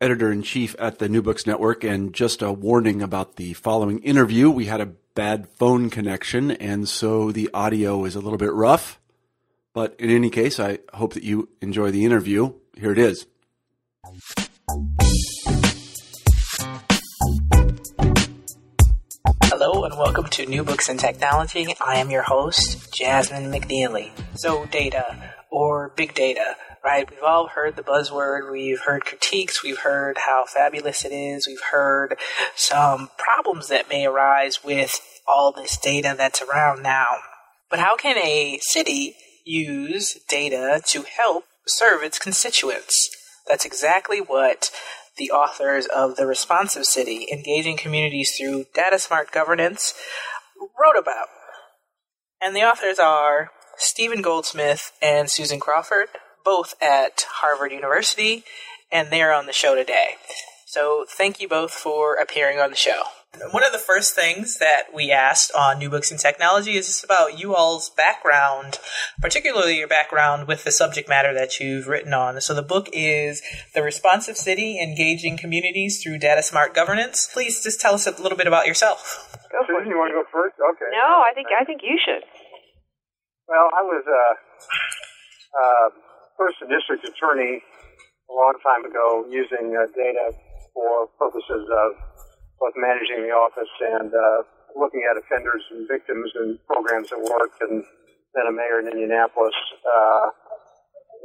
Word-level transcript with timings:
editor 0.00 0.32
in 0.32 0.42
chief 0.42 0.74
at 0.78 0.98
the 0.98 1.08
New 1.08 1.20
Books 1.20 1.46
Network. 1.46 1.84
And 1.84 2.12
just 2.14 2.42
a 2.42 2.52
warning 2.52 3.02
about 3.02 3.36
the 3.36 3.52
following 3.52 3.98
interview. 4.00 4.50
We 4.50 4.66
had 4.66 4.80
a 4.80 4.92
bad 5.14 5.48
phone 5.48 5.90
connection, 5.90 6.50
and 6.52 6.88
so 6.88 7.32
the 7.32 7.50
audio 7.52 8.04
is 8.04 8.14
a 8.14 8.20
little 8.20 8.38
bit 8.38 8.52
rough. 8.52 8.98
But 9.74 9.94
in 9.98 10.10
any 10.10 10.30
case, 10.30 10.58
I 10.58 10.78
hope 10.94 11.14
that 11.14 11.22
you 11.22 11.48
enjoy 11.60 11.90
the 11.90 12.04
interview. 12.04 12.54
Here 12.76 12.92
it 12.92 12.98
is. 12.98 13.26
Hello 19.44 19.84
and 19.84 19.98
welcome 19.98 20.26
to 20.26 20.46
New 20.46 20.64
Books 20.64 20.88
and 20.88 20.98
Technology. 20.98 21.74
I 21.80 21.98
am 21.98 22.10
your 22.10 22.22
host, 22.22 22.92
Jasmine 22.94 23.52
McNealy. 23.52 24.10
So, 24.36 24.64
data 24.66 25.34
or 25.50 25.92
big 25.96 26.14
data 26.14 26.56
right? 26.84 27.08
We've 27.10 27.22
all 27.22 27.48
heard 27.48 27.76
the 27.76 27.82
buzzword, 27.82 28.50
we've 28.50 28.80
heard 28.80 29.04
critiques, 29.04 29.62
we've 29.62 29.80
heard 29.80 30.18
how 30.26 30.44
fabulous 30.46 31.04
it 31.04 31.12
is, 31.12 31.46
we've 31.46 31.60
heard 31.72 32.16
some 32.54 33.10
problems 33.18 33.68
that 33.68 33.88
may 33.88 34.06
arise 34.06 34.64
with 34.64 35.00
all 35.26 35.52
this 35.52 35.76
data 35.76 36.14
that's 36.16 36.42
around 36.42 36.82
now. 36.82 37.06
But 37.68 37.78
how 37.78 37.96
can 37.96 38.18
a 38.18 38.58
city 38.62 39.14
use 39.44 40.18
data 40.28 40.80
to 40.88 41.02
help 41.02 41.44
serve 41.66 42.02
its 42.02 42.18
constituents? 42.18 43.10
That's 43.46 43.64
exactly 43.64 44.20
what 44.20 44.70
the 45.16 45.30
authors 45.30 45.86
of 45.86 46.16
The 46.16 46.26
Responsive 46.26 46.84
City, 46.84 47.26
Engaging 47.30 47.76
Communities 47.76 48.34
Through 48.36 48.66
Data 48.74 48.98
Smart 48.98 49.30
Governance, 49.30 49.94
wrote 50.58 50.98
about. 50.98 51.28
And 52.40 52.56
the 52.56 52.62
authors 52.62 52.98
are 52.98 53.50
Stephen 53.76 54.22
Goldsmith 54.22 54.92
and 55.02 55.30
Susan 55.30 55.60
Crawford 55.60 56.08
both 56.44 56.74
at 56.82 57.26
Harvard 57.28 57.72
University, 57.72 58.44
and 58.90 59.10
they're 59.10 59.32
on 59.32 59.46
the 59.46 59.52
show 59.52 59.74
today. 59.74 60.16
So 60.66 61.04
thank 61.08 61.40
you 61.40 61.48
both 61.48 61.72
for 61.72 62.14
appearing 62.14 62.60
on 62.60 62.70
the 62.70 62.76
show. 62.76 63.02
One 63.52 63.64
of 63.64 63.70
the 63.72 63.78
first 63.78 64.14
things 64.14 64.58
that 64.58 64.92
we 64.92 65.12
asked 65.12 65.52
on 65.54 65.78
New 65.78 65.88
Books 65.88 66.10
and 66.10 66.18
Technology 66.18 66.74
is 66.74 66.86
just 66.86 67.04
about 67.04 67.38
you 67.38 67.54
all's 67.54 67.88
background, 67.90 68.78
particularly 69.20 69.78
your 69.78 69.86
background 69.86 70.48
with 70.48 70.64
the 70.64 70.72
subject 70.72 71.08
matter 71.08 71.32
that 71.32 71.60
you've 71.60 71.86
written 71.86 72.12
on. 72.12 72.40
So 72.40 72.54
the 72.54 72.62
book 72.62 72.88
is 72.92 73.40
The 73.72 73.82
Responsive 73.82 74.36
City 74.36 74.80
Engaging 74.80 75.38
Communities 75.38 76.02
Through 76.02 76.18
Data 76.18 76.42
Smart 76.42 76.74
Governance. 76.74 77.28
Please 77.32 77.62
just 77.62 77.80
tell 77.80 77.94
us 77.94 78.06
a 78.06 78.20
little 78.20 78.36
bit 78.36 78.48
about 78.48 78.66
yourself. 78.66 79.30
Go 79.52 79.62
for 79.66 79.78
Susan, 79.78 79.90
you 79.90 79.98
want 79.98 80.10
to 80.10 80.18
go 80.18 80.26
first? 80.30 80.54
Okay. 80.58 80.90
No, 80.90 81.22
I 81.22 81.32
think 81.34 81.48
I 81.54 81.64
think 81.64 81.82
you 81.82 81.98
should. 82.04 82.22
Well, 83.48 83.70
I 83.74 83.82
was 83.82 84.04
uh, 84.06 84.34
uh, 85.58 85.88
first 86.40 86.56
district 86.72 87.04
attorney 87.04 87.60
a 87.60 88.32
long 88.32 88.56
time 88.64 88.80
ago 88.88 89.28
using 89.28 89.76
uh, 89.76 89.84
data 89.92 90.32
for 90.72 91.12
purposes 91.20 91.68
of 91.68 91.88
both 92.56 92.72
managing 92.80 93.28
the 93.28 93.32
office 93.36 93.68
and 94.00 94.08
uh, 94.08 94.40
looking 94.72 95.04
at 95.04 95.20
offenders 95.20 95.60
and 95.76 95.84
victims 95.84 96.32
and 96.40 96.56
programs 96.64 97.12
at 97.12 97.20
work, 97.20 97.52
and 97.60 97.84
then 98.32 98.44
a 98.48 98.54
mayor 98.54 98.80
in 98.80 98.88
Indianapolis, 98.88 99.56
uh, 99.84 100.26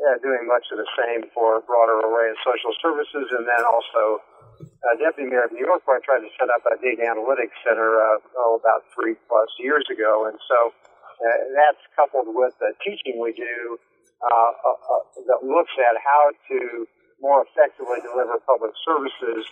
yeah, 0.03 0.19
doing 0.19 0.43
much 0.43 0.67
of 0.75 0.83
the 0.83 0.89
same 0.99 1.23
for 1.31 1.59
a 1.59 1.61
broader 1.63 2.03
array 2.03 2.35
of 2.35 2.37
social 2.43 2.75
services, 2.83 3.27
and 3.39 3.47
then 3.47 3.63
also 3.63 4.19
uh, 4.59 4.95
deputy 4.99 5.31
mayor 5.31 5.47
of 5.47 5.53
New 5.55 5.63
York, 5.63 5.85
where 5.87 5.95
I 5.95 6.03
tried 6.03 6.27
to 6.27 6.31
set 6.35 6.51
up 6.51 6.63
a 6.67 6.75
data 6.83 7.07
analytics 7.07 7.55
center 7.63 8.03
uh, 8.03 8.19
oh, 8.35 8.59
about 8.59 8.83
three 8.91 9.15
plus 9.31 9.51
years 9.63 9.87
ago, 9.87 10.27
and 10.27 10.35
so 10.49 10.75
uh, 10.75 11.39
that's 11.55 11.83
coupled 11.95 12.35
with 12.35 12.51
the 12.59 12.75
teaching 12.83 13.21
we 13.21 13.31
do 13.31 13.79
uh, 14.25 14.53
uh, 14.65 15.03
that 15.29 15.41
looks 15.45 15.73
at 15.77 15.95
how 16.01 16.33
to 16.49 16.87
more 17.21 17.45
effectively 17.47 18.01
deliver 18.01 18.41
public 18.43 18.73
services. 18.83 19.45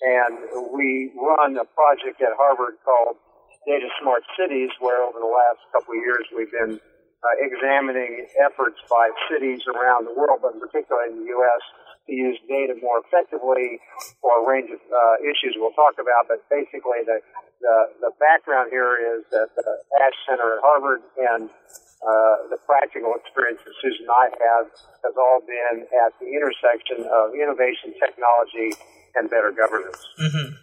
And 0.00 0.72
we 0.72 1.12
run 1.18 1.58
a 1.58 1.66
project 1.76 2.22
at 2.22 2.32
Harvard 2.38 2.80
called 2.86 3.20
Data 3.66 3.88
Smart 4.00 4.24
Cities, 4.38 4.70
where 4.80 5.04
over 5.04 5.20
the 5.20 5.28
last 5.28 5.60
couple 5.74 5.92
of 5.92 6.00
years 6.00 6.24
we've 6.32 6.50
been 6.50 6.80
uh, 6.80 7.36
examining 7.44 8.24
efforts 8.40 8.80
by 8.88 9.12
cities 9.28 9.60
around 9.68 10.08
the 10.08 10.16
world, 10.16 10.40
but 10.40 10.56
particularly 10.56 11.12
in 11.12 11.16
the 11.20 11.28
U.S., 11.36 11.62
to 12.08 12.12
use 12.16 12.40
data 12.48 12.72
more 12.80 13.04
effectively 13.04 13.76
for 14.24 14.40
a 14.40 14.42
range 14.48 14.72
of 14.72 14.80
uh, 14.80 15.16
issues 15.20 15.52
we'll 15.60 15.76
talk 15.76 16.00
about. 16.00 16.32
But 16.32 16.40
basically, 16.48 17.04
the, 17.04 17.20
the, 17.60 18.08
the 18.08 18.12
background 18.16 18.72
here 18.72 18.96
is 18.96 19.28
that 19.30 19.52
the 19.52 19.68
Ash 20.00 20.16
Center 20.24 20.56
at 20.56 20.60
Harvard 20.64 21.04
and 21.20 21.52
uh, 22.00 22.48
the 22.48 22.58
practical 22.64 23.12
experience 23.16 23.60
that 23.64 23.74
Susan 23.84 24.08
and 24.08 24.14
I 24.14 24.26
have 24.32 24.66
has 25.04 25.14
all 25.20 25.44
been 25.44 25.84
at 25.84 26.16
the 26.16 26.32
intersection 26.32 27.04
of 27.04 27.36
innovation, 27.36 27.92
technology, 28.00 28.72
and 29.14 29.28
better 29.28 29.52
governance. 29.52 30.00
Mm-hmm. 30.16 30.56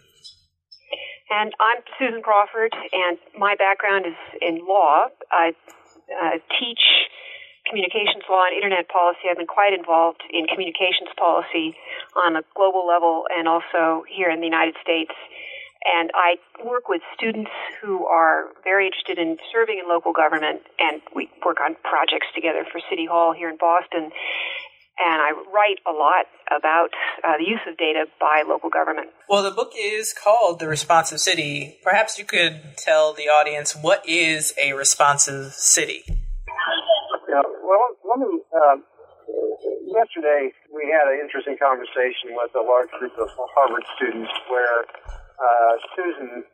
And 1.30 1.52
I'm 1.60 1.84
Susan 1.98 2.22
Crawford, 2.22 2.72
and 2.72 3.18
my 3.36 3.54
background 3.54 4.06
is 4.06 4.18
in 4.40 4.64
law. 4.66 5.12
I 5.30 5.52
uh, 6.08 6.40
teach 6.58 6.80
communications 7.68 8.24
law 8.26 8.48
and 8.48 8.56
internet 8.56 8.88
policy. 8.88 9.28
I've 9.30 9.36
been 9.36 9.46
quite 9.46 9.76
involved 9.76 10.24
in 10.32 10.48
communications 10.48 11.12
policy 11.20 11.76
on 12.16 12.36
a 12.36 12.42
global 12.56 12.88
level 12.88 13.28
and 13.28 13.46
also 13.46 14.08
here 14.08 14.30
in 14.32 14.40
the 14.40 14.48
United 14.48 14.74
States. 14.82 15.12
And 15.84 16.10
I 16.14 16.36
work 16.64 16.88
with 16.88 17.02
students 17.14 17.50
who 17.80 18.06
are 18.06 18.50
very 18.64 18.86
interested 18.86 19.18
in 19.18 19.38
serving 19.52 19.78
in 19.78 19.88
local 19.88 20.12
government, 20.12 20.62
and 20.78 21.00
we 21.14 21.30
work 21.44 21.58
on 21.60 21.76
projects 21.82 22.26
together 22.34 22.66
for 22.70 22.80
City 22.90 23.06
Hall 23.06 23.32
here 23.32 23.48
in 23.48 23.56
Boston. 23.56 24.10
And 24.98 25.22
I 25.22 25.30
write 25.54 25.78
a 25.86 25.94
lot 25.94 26.26
about 26.50 26.90
uh, 27.22 27.38
the 27.38 27.46
use 27.46 27.60
of 27.68 27.78
data 27.78 28.06
by 28.18 28.42
local 28.46 28.68
government. 28.68 29.10
Well, 29.28 29.44
the 29.44 29.52
book 29.52 29.70
is 29.78 30.12
called 30.12 30.58
The 30.58 30.66
Responsive 30.66 31.20
City. 31.20 31.78
Perhaps 31.84 32.18
you 32.18 32.24
could 32.24 32.76
tell 32.76 33.14
the 33.14 33.30
audience 33.30 33.76
what 33.76 34.02
is 34.08 34.54
a 34.60 34.72
responsive 34.72 35.52
city? 35.54 36.02
Yeah, 37.28 37.42
well, 37.62 37.94
let 38.02 38.18
me. 38.18 38.42
Uh, 38.50 38.76
yesterday, 39.86 40.50
we 40.74 40.90
had 40.90 41.06
an 41.06 41.20
interesting 41.22 41.56
conversation 41.62 42.34
with 42.34 42.50
a 42.58 42.64
large 42.66 42.90
group 42.98 43.12
of 43.18 43.28
Harvard 43.54 43.84
students 43.94 44.32
where 44.50 44.82
uh, 45.38 45.72
Susan 45.94 46.44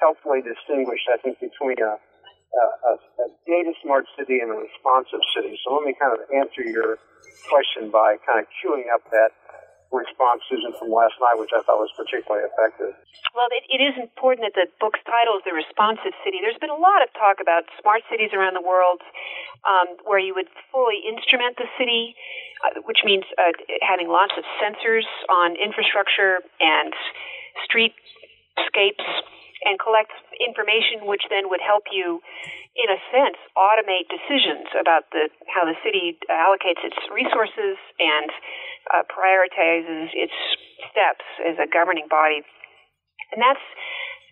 helpfully 0.00 0.40
distinguished, 0.40 1.06
I 1.12 1.20
think, 1.20 1.40
between 1.40 1.76
a, 1.84 2.00
a, 2.00 2.92
a, 2.96 3.26
data 3.46 3.72
smart 3.84 4.08
city 4.16 4.40
and 4.40 4.50
a 4.50 4.56
responsive 4.56 5.20
city. 5.36 5.60
So 5.62 5.76
let 5.76 5.84
me 5.84 5.92
kind 5.92 6.16
of 6.16 6.24
answer 6.32 6.64
your 6.64 6.96
question 7.52 7.92
by 7.92 8.16
kind 8.24 8.40
of 8.40 8.46
queuing 8.58 8.88
up 8.88 9.04
that 9.12 9.36
response, 9.92 10.40
Susan, 10.46 10.70
from 10.78 10.94
last 10.94 11.18
night, 11.18 11.36
which 11.36 11.50
I 11.50 11.60
thought 11.66 11.82
was 11.82 11.90
particularly 11.98 12.46
effective. 12.46 12.94
Well, 13.34 13.50
it, 13.50 13.66
it 13.68 13.82
is 13.82 13.94
important 13.98 14.46
that 14.46 14.54
the 14.54 14.70
book's 14.78 15.02
title 15.02 15.38
is 15.38 15.42
The 15.42 15.54
Responsive 15.54 16.14
City. 16.22 16.38
There's 16.38 16.58
been 16.62 16.72
a 16.72 16.78
lot 16.78 17.02
of 17.02 17.10
talk 17.18 17.42
about 17.42 17.66
smart 17.82 18.06
cities 18.06 18.30
around 18.30 18.54
the 18.54 18.62
world 18.62 19.02
um, 19.66 19.98
where 20.06 20.22
you 20.22 20.32
would 20.34 20.48
fully 20.70 21.02
instrument 21.02 21.58
the 21.58 21.66
city, 21.74 22.14
uh, 22.62 22.86
which 22.86 23.02
means 23.02 23.26
uh, 23.34 23.50
having 23.82 24.06
lots 24.06 24.32
of 24.38 24.46
sensors 24.62 25.06
on 25.26 25.58
infrastructure 25.58 26.38
and 26.62 26.94
street 27.66 27.94
scapes 28.66 29.04
and 29.64 29.76
collect 29.76 30.12
information 30.40 31.04
which 31.04 31.22
then 31.28 31.52
would 31.52 31.60
help 31.60 31.84
you 31.92 32.20
in 32.76 32.88
a 32.88 33.00
sense 33.12 33.36
automate 33.58 34.08
decisions 34.08 34.70
about 34.78 35.10
the 35.12 35.28
how 35.52 35.66
the 35.68 35.76
city 35.84 36.16
allocates 36.30 36.80
its 36.80 36.96
resources 37.12 37.76
and 37.98 38.30
uh, 38.88 39.04
prioritizes 39.10 40.08
its 40.16 40.34
steps 40.88 41.26
as 41.44 41.60
a 41.60 41.68
governing 41.68 42.08
body. 42.08 42.40
And 43.34 43.42
that's 43.42 43.62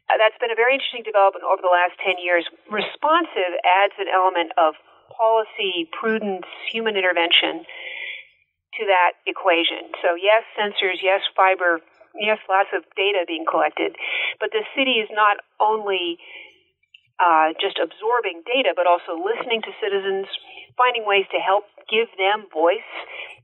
uh, 0.09 0.17
that's 0.17 0.39
been 0.41 0.55
a 0.55 0.59
very 0.59 0.81
interesting 0.81 1.05
development 1.05 1.45
over 1.45 1.61
the 1.61 1.73
last 1.73 2.01
10 2.01 2.17
years. 2.23 2.49
Responsive 2.73 3.53
adds 3.67 3.93
an 4.01 4.09
element 4.09 4.57
of 4.57 4.81
policy 5.13 5.91
prudence 5.93 6.49
human 6.73 6.97
intervention 6.97 7.69
to 8.81 8.83
that 8.89 9.19
equation. 9.27 9.93
So 10.01 10.17
yes 10.17 10.47
sensors 10.57 11.05
yes 11.05 11.21
fiber 11.37 11.85
yes, 12.15 12.39
lots 12.49 12.71
of 12.73 12.85
data 12.97 13.25
being 13.27 13.45
collected, 13.49 13.97
but 14.41 14.51
the 14.53 14.65
city 14.77 15.03
is 15.03 15.09
not 15.13 15.39
only 15.61 16.19
uh, 17.19 17.53
just 17.61 17.79
absorbing 17.83 18.43
data, 18.47 18.73
but 18.77 18.87
also 18.87 19.19
listening 19.19 19.63
to 19.63 19.73
citizens, 19.83 20.27
finding 20.77 21.05
ways 21.05 21.27
to 21.35 21.39
help 21.43 21.65
give 21.91 22.07
them 22.17 22.47
voice 22.53 22.87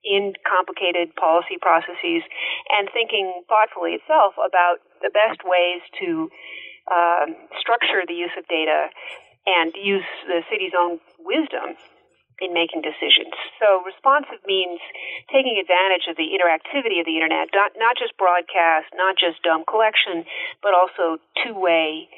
in 0.04 0.32
complicated 0.46 1.14
policy 1.16 1.58
processes, 1.60 2.22
and 2.70 2.88
thinking 2.92 3.42
thoughtfully 3.48 3.98
itself 3.98 4.34
about 4.38 4.78
the 5.02 5.10
best 5.10 5.42
ways 5.42 5.82
to 5.98 6.30
uh, 6.86 7.26
structure 7.58 8.04
the 8.06 8.14
use 8.14 8.32
of 8.38 8.46
data 8.46 8.92
and 9.46 9.72
use 9.76 10.06
the 10.26 10.40
city's 10.50 10.72
own 10.78 11.00
wisdom 11.20 11.76
in 12.40 12.52
making 12.52 12.82
decisions. 12.82 13.34
So 13.62 13.82
responsive 13.86 14.42
means 14.46 14.80
taking 15.30 15.58
advantage 15.60 16.10
of 16.10 16.16
the 16.16 16.34
interactivity 16.34 16.98
of 16.98 17.06
the 17.06 17.14
internet, 17.14 17.54
not, 17.54 17.72
not 17.78 17.94
just 17.96 18.16
broadcast, 18.18 18.90
not 18.94 19.14
just 19.16 19.42
dumb 19.42 19.64
collection, 19.68 20.24
but 20.62 20.74
also 20.74 21.22
two-way 21.42 22.08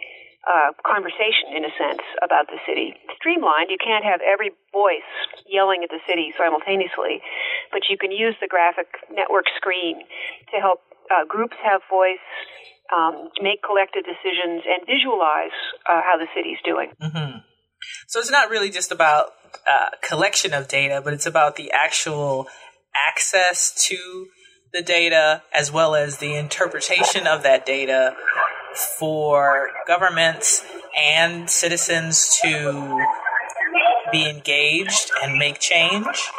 uh, 0.46 0.70
conversation, 0.86 1.50
in 1.58 1.66
a 1.66 1.72
sense, 1.74 2.02
about 2.22 2.46
the 2.46 2.58
city. 2.66 2.94
Streamlined, 3.18 3.68
you 3.68 3.78
can't 3.82 4.04
have 4.04 4.20
every 4.22 4.54
voice 4.70 5.10
yelling 5.44 5.82
at 5.82 5.90
the 5.90 5.98
city 6.06 6.32
simultaneously, 6.38 7.20
but 7.72 7.90
you 7.90 7.98
can 7.98 8.12
use 8.14 8.34
the 8.40 8.46
graphic 8.46 8.86
network 9.10 9.46
screen 9.56 10.06
to 10.54 10.56
help 10.62 10.80
uh, 11.10 11.26
groups 11.26 11.56
have 11.62 11.82
voice, 11.90 12.22
um, 12.94 13.30
make 13.42 13.62
collective 13.62 14.06
decisions, 14.06 14.62
and 14.66 14.86
visualize 14.86 15.54
uh, 15.90 16.00
how 16.02 16.14
the 16.14 16.30
city's 16.34 16.58
doing. 16.64 16.94
Mm-hmm. 17.02 17.42
So 18.06 18.20
it's 18.20 18.30
not 18.30 18.50
really 18.50 18.70
just 18.70 18.92
about 18.92 19.32
uh, 19.66 19.90
collection 20.06 20.54
of 20.54 20.68
data, 20.68 21.00
but 21.02 21.12
it's 21.12 21.26
about 21.26 21.56
the 21.56 21.70
actual 21.72 22.46
access 23.08 23.74
to 23.86 24.28
the 24.72 24.82
data 24.82 25.42
as 25.54 25.72
well 25.72 25.94
as 25.94 26.18
the 26.18 26.34
interpretation 26.34 27.26
of 27.26 27.42
that 27.42 27.64
data 27.64 28.14
for 28.98 29.70
governments 29.86 30.64
and 30.96 31.48
citizens 31.48 32.38
to 32.42 33.04
be 34.12 34.28
engaged 34.28 35.10
and 35.22 35.38
make 35.38 35.58
change? 35.58 36.30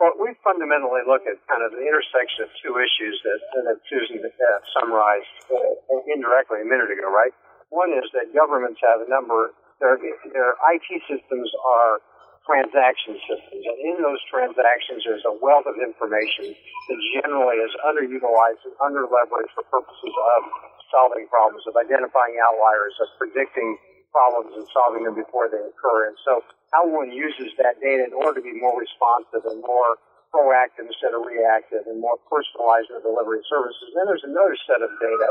Well, 0.00 0.16
we 0.16 0.32
fundamentally 0.40 1.04
look 1.04 1.28
at 1.28 1.36
kind 1.44 1.60
of 1.60 1.76
the 1.76 1.84
intersection 1.84 2.48
of 2.48 2.50
two 2.64 2.80
issues 2.80 3.20
that, 3.24 3.40
that 3.68 3.78
Susan 3.84 4.24
summarized 4.80 5.28
uh, 5.52 6.00
indirectly 6.08 6.64
a 6.64 6.68
minute 6.68 6.88
ago, 6.88 7.12
right? 7.12 7.32
One 7.68 7.92
is 7.92 8.08
that 8.16 8.32
governments 8.32 8.80
have 8.80 9.04
a 9.04 9.08
number, 9.12 9.52
their, 9.80 9.96
their 10.32 10.52
IT 10.76 10.88
systems 11.08 11.48
are 11.64 12.04
transaction 12.44 13.16
systems. 13.28 13.62
And 13.64 13.78
in 13.80 13.96
those 14.00 14.20
transactions, 14.28 15.04
there's 15.04 15.24
a 15.28 15.36
wealth 15.40 15.68
of 15.68 15.76
information 15.76 16.52
that 16.52 16.98
generally 17.20 17.60
is 17.60 17.72
underutilized 17.84 18.62
and 18.64 18.74
underleveraged 18.80 19.52
for 19.56 19.64
purposes 19.68 20.14
of 20.36 20.40
solving 20.88 21.28
problems, 21.28 21.64
of 21.68 21.76
identifying 21.76 22.36
outliers, 22.40 22.96
of 23.00 23.08
predicting 23.20 23.76
problems 24.10 24.56
and 24.58 24.66
solving 24.74 25.06
them 25.06 25.14
before 25.14 25.46
they 25.46 25.62
occur. 25.62 26.10
And 26.10 26.16
so 26.26 26.42
how 26.74 26.88
one 26.88 27.14
uses 27.14 27.54
that 27.62 27.78
data 27.78 28.10
in 28.10 28.14
order 28.14 28.42
to 28.42 28.44
be 28.44 28.56
more 28.58 28.74
responsive 28.74 29.46
and 29.46 29.62
more 29.62 30.00
proactive 30.34 30.86
instead 30.86 31.14
of 31.14 31.26
reactive 31.26 31.86
and 31.86 31.98
more 31.98 32.18
personalized 32.30 32.90
in 32.90 32.98
the 32.98 33.04
delivery 33.06 33.42
services. 33.50 33.90
Then 33.94 34.06
there's 34.06 34.26
another 34.26 34.54
set 34.66 34.82
of 34.82 34.90
data 34.98 35.30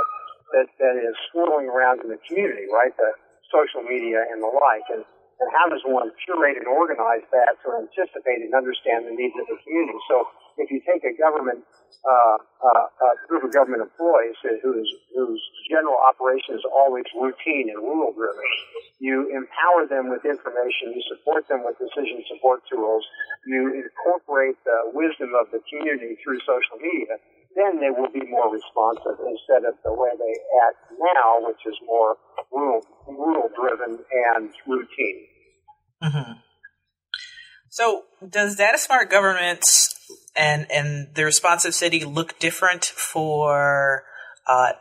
that, 0.55 0.67
that 0.79 0.95
is 0.99 1.15
swirling 1.31 1.71
around 1.71 2.03
in 2.03 2.11
the 2.11 2.19
community, 2.27 2.67
right? 2.67 2.91
The 2.95 3.11
social 3.51 3.83
media 3.83 4.25
and 4.29 4.41
the 4.41 4.49
like. 4.49 4.87
And, 4.93 5.03
and 5.03 5.49
how 5.53 5.67
does 5.69 5.83
one 5.85 6.11
curate 6.25 6.57
and 6.57 6.67
organize 6.67 7.25
that 7.33 7.57
to 7.65 7.67
anticipate 7.77 8.45
and 8.45 8.53
understand 8.53 9.05
the 9.05 9.15
needs 9.15 9.35
of 9.37 9.45
the 9.49 9.57
community? 9.61 9.99
So 10.09 10.29
if 10.57 10.67
you 10.69 10.81
take 10.85 11.03
a 11.05 11.13
government 11.15 11.65
uh, 11.99 12.37
uh, 12.63 12.85
uh, 12.87 13.15
group 13.27 13.43
of 13.43 13.51
government 13.51 13.83
employees 13.83 14.35
whose 14.63 14.87
whose 15.11 15.41
general 15.67 15.99
operation 15.99 16.55
is 16.55 16.63
always 16.63 17.03
routine 17.11 17.67
and 17.67 17.79
rule 17.83 18.15
driven. 18.15 18.47
You 19.03 19.27
empower 19.35 19.83
them 19.83 20.07
with 20.07 20.23
information. 20.23 20.95
You 20.95 21.03
support 21.11 21.47
them 21.51 21.67
with 21.67 21.75
decision 21.75 22.23
support 22.31 22.63
tools. 22.71 23.03
You 23.47 23.83
incorporate 23.83 24.55
the 24.63 24.95
wisdom 24.95 25.35
of 25.35 25.51
the 25.51 25.59
community 25.67 26.15
through 26.23 26.39
social 26.47 26.79
media. 26.79 27.19
Then 27.55 27.83
they 27.83 27.91
will 27.91 28.11
be 28.11 28.23
more 28.31 28.47
responsive 28.47 29.19
instead 29.19 29.67
of 29.67 29.75
the 29.83 29.91
way 29.91 30.15
they 30.15 30.35
act 30.69 30.79
now, 30.95 31.43
which 31.43 31.59
is 31.67 31.75
more 31.83 32.15
rule 32.51 32.81
rule 33.07 33.49
driven 33.55 33.99
and 34.31 34.49
routine. 34.67 35.25
Mm-hmm. 36.03 36.31
So, 37.69 38.03
does 38.27 38.55
data 38.55 38.77
smart 38.77 39.09
governments 39.09 39.95
and 40.35 40.69
and 40.71 41.09
the 41.15 41.25
responsive 41.25 41.73
city 41.73 42.03
look 42.05 42.39
different 42.39 42.85
for 42.85 44.03
uh, 44.47 44.73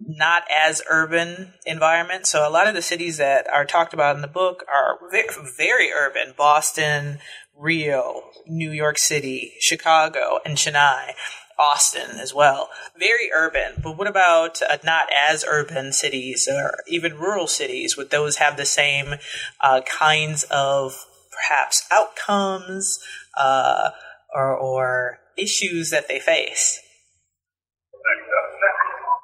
not 0.00 0.42
as 0.52 0.82
urban 0.90 1.54
environments. 1.66 2.30
So 2.30 2.48
a 2.48 2.50
lot 2.50 2.66
of 2.66 2.74
the 2.74 2.82
cities 2.82 3.18
that 3.18 3.48
are 3.48 3.64
talked 3.64 3.94
about 3.94 4.16
in 4.16 4.22
the 4.22 4.28
book 4.28 4.64
are 4.68 4.98
very, 5.10 5.28
very 5.56 5.92
urban: 5.92 6.34
Boston, 6.36 7.18
Rio, 7.56 8.30
New 8.46 8.70
York 8.70 8.98
City, 8.98 9.52
Chicago, 9.60 10.40
and 10.44 10.56
Chennai. 10.56 11.12
Austin 11.58 12.18
as 12.18 12.34
well. 12.34 12.68
Very 12.98 13.30
urban. 13.34 13.80
But 13.82 13.96
what 13.96 14.06
about 14.06 14.60
uh, 14.62 14.78
not 14.84 15.08
as 15.12 15.44
urban 15.48 15.92
cities 15.92 16.48
or 16.50 16.82
even 16.88 17.18
rural 17.18 17.46
cities? 17.46 17.96
Would 17.96 18.10
those 18.10 18.36
have 18.36 18.56
the 18.56 18.66
same 18.66 19.14
uh, 19.60 19.80
kinds 19.82 20.44
of 20.44 21.06
perhaps 21.32 21.86
outcomes? 21.90 22.98
Uh, 23.36 23.90
or, 24.34 24.50
or 24.50 25.18
issues 25.38 25.90
that 25.90 26.08
they 26.08 26.18
face? 26.18 26.82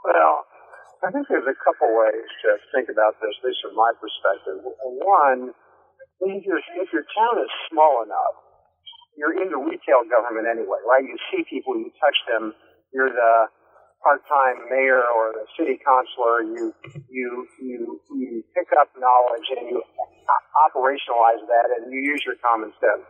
Well, 0.06 0.46
I 1.04 1.10
think 1.10 1.26
there's 1.28 1.44
a 1.44 1.58
couple 1.58 1.90
ways 1.90 2.30
to 2.46 2.56
think 2.72 2.88
about 2.88 3.18
this, 3.20 3.34
at 3.42 3.46
least 3.46 3.60
from 3.66 3.74
my 3.74 3.92
perspective. 3.98 4.62
One, 4.62 5.50
if 6.20 6.46
your, 6.46 6.58
if 6.78 6.88
your 6.92 7.04
town 7.10 7.42
is 7.42 7.50
small 7.68 8.02
enough, 8.06 8.49
you're 9.16 9.36
in 9.36 9.50
the 9.50 9.60
retail 9.60 10.06
government 10.06 10.46
anyway, 10.46 10.80
right? 10.86 11.04
You 11.04 11.16
see 11.30 11.44
people, 11.48 11.76
you 11.76 11.90
touch 11.98 12.18
them, 12.30 12.54
you're 12.92 13.10
the 13.10 13.34
part-time 14.02 14.64
mayor 14.72 15.04
or 15.04 15.36
the 15.36 15.44
city 15.58 15.76
councilor, 15.84 16.40
you, 16.42 16.72
you, 17.12 17.28
you, 17.60 18.00
you 18.16 18.44
pick 18.56 18.72
up 18.80 18.88
knowledge 18.96 19.48
and 19.58 19.68
you 19.68 19.82
operationalize 20.56 21.44
that 21.44 21.68
and 21.76 21.92
you 21.92 22.00
use 22.00 22.22
your 22.24 22.36
common 22.40 22.72
sense 22.80 23.04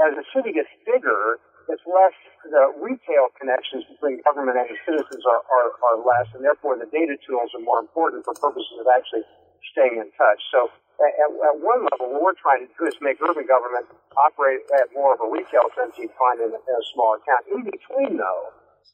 as 0.00 0.16
the 0.16 0.24
city 0.32 0.56
gets 0.56 0.70
bigger, 0.88 1.38
it's 1.68 1.84
less, 1.84 2.16
the 2.48 2.74
retail 2.80 3.30
connections 3.36 3.84
between 3.92 4.18
government 4.24 4.56
and 4.56 4.72
citizens 4.82 5.22
are, 5.28 5.42
are, 5.46 5.70
are 5.92 5.98
less, 6.00 6.26
and 6.34 6.42
therefore 6.42 6.80
the 6.80 6.88
data 6.90 7.14
tools 7.28 7.52
are 7.54 7.62
more 7.62 7.78
important 7.78 8.24
for 8.24 8.34
purposes 8.40 8.72
of 8.80 8.88
actually 8.88 9.22
staying 9.70 10.00
in 10.00 10.08
touch. 10.16 10.40
So 10.50 10.72
at, 11.02 11.28
at 11.28 11.56
one 11.58 11.82
level, 11.90 12.14
what 12.14 12.22
we're 12.22 12.40
trying 12.40 12.66
to 12.66 12.70
do 12.78 12.86
is 12.86 12.94
make 13.02 13.18
urban 13.18 13.46
government 13.46 13.90
operate 14.14 14.62
at 14.78 14.88
more 14.94 15.14
of 15.14 15.20
a 15.20 15.28
retail 15.28 15.66
sense 15.74 15.98
you'd 15.98 16.14
find 16.14 16.38
in 16.38 16.54
a, 16.54 16.60
in 16.60 16.74
a 16.78 16.84
smaller 16.94 17.18
town. 17.26 17.42
In 17.50 17.60
between, 17.66 18.16
though, 18.16 18.44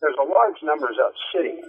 there's 0.01 0.17
a 0.17 0.27
large 0.27 0.59
numbers 0.63 0.97
of 0.97 1.13
cities 1.35 1.69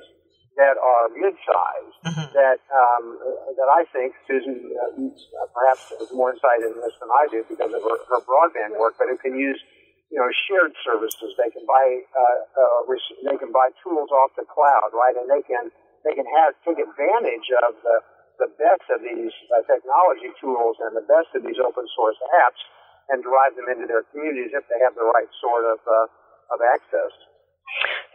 that 0.59 0.75
are 0.75 1.07
mid-sized 1.15 1.97
mm-hmm. 2.04 2.28
that 2.35 2.59
um, 2.68 3.16
that 3.56 3.69
I 3.71 3.87
think 3.95 4.11
Susan 4.28 4.59
uh, 4.75 5.47
perhaps 5.56 5.94
has 5.95 6.11
more 6.11 6.35
insight 6.35 6.68
in 6.68 6.75
this 6.83 6.95
than 6.99 7.07
I 7.07 7.31
do 7.31 7.47
because 7.47 7.71
of 7.71 7.80
her, 7.80 7.97
her 8.11 8.21
broadband 8.28 8.75
work, 8.75 8.99
but 8.99 9.07
who 9.07 9.16
can 9.16 9.40
use 9.40 9.59
you 10.11 10.19
know 10.19 10.28
shared 10.49 10.75
services. 10.83 11.31
They 11.40 11.49
can 11.54 11.64
buy 11.64 12.04
uh, 12.11 12.37
uh, 12.59 12.92
they 13.23 13.37
can 13.40 13.56
buy 13.56 13.71
tools 13.80 14.11
off 14.11 14.35
the 14.35 14.44
cloud, 14.45 14.92
right? 14.92 15.16
And 15.16 15.31
they 15.31 15.42
can 15.47 15.71
they 16.04 16.11
can 16.11 16.28
have 16.28 16.59
take 16.68 16.81
advantage 16.81 17.47
of 17.64 17.80
the 17.80 17.95
the 18.40 18.52
best 18.56 18.88
of 18.90 19.04
these 19.04 19.36
uh, 19.52 19.62
technology 19.68 20.31
tools 20.40 20.80
and 20.81 20.96
the 20.96 21.06
best 21.06 21.30
of 21.36 21.44
these 21.44 21.60
open 21.60 21.86
source 21.94 22.18
apps 22.42 22.62
and 23.12 23.22
drive 23.22 23.54
them 23.60 23.68
into 23.68 23.86
their 23.86 24.08
communities 24.10 24.56
if 24.56 24.64
they 24.72 24.80
have 24.81 24.96
the 24.96 25.06
right 25.06 25.30
sort 25.44 25.66
of 25.68 25.80
uh, 25.84 26.56
of 26.56 26.60
access. 26.64 27.14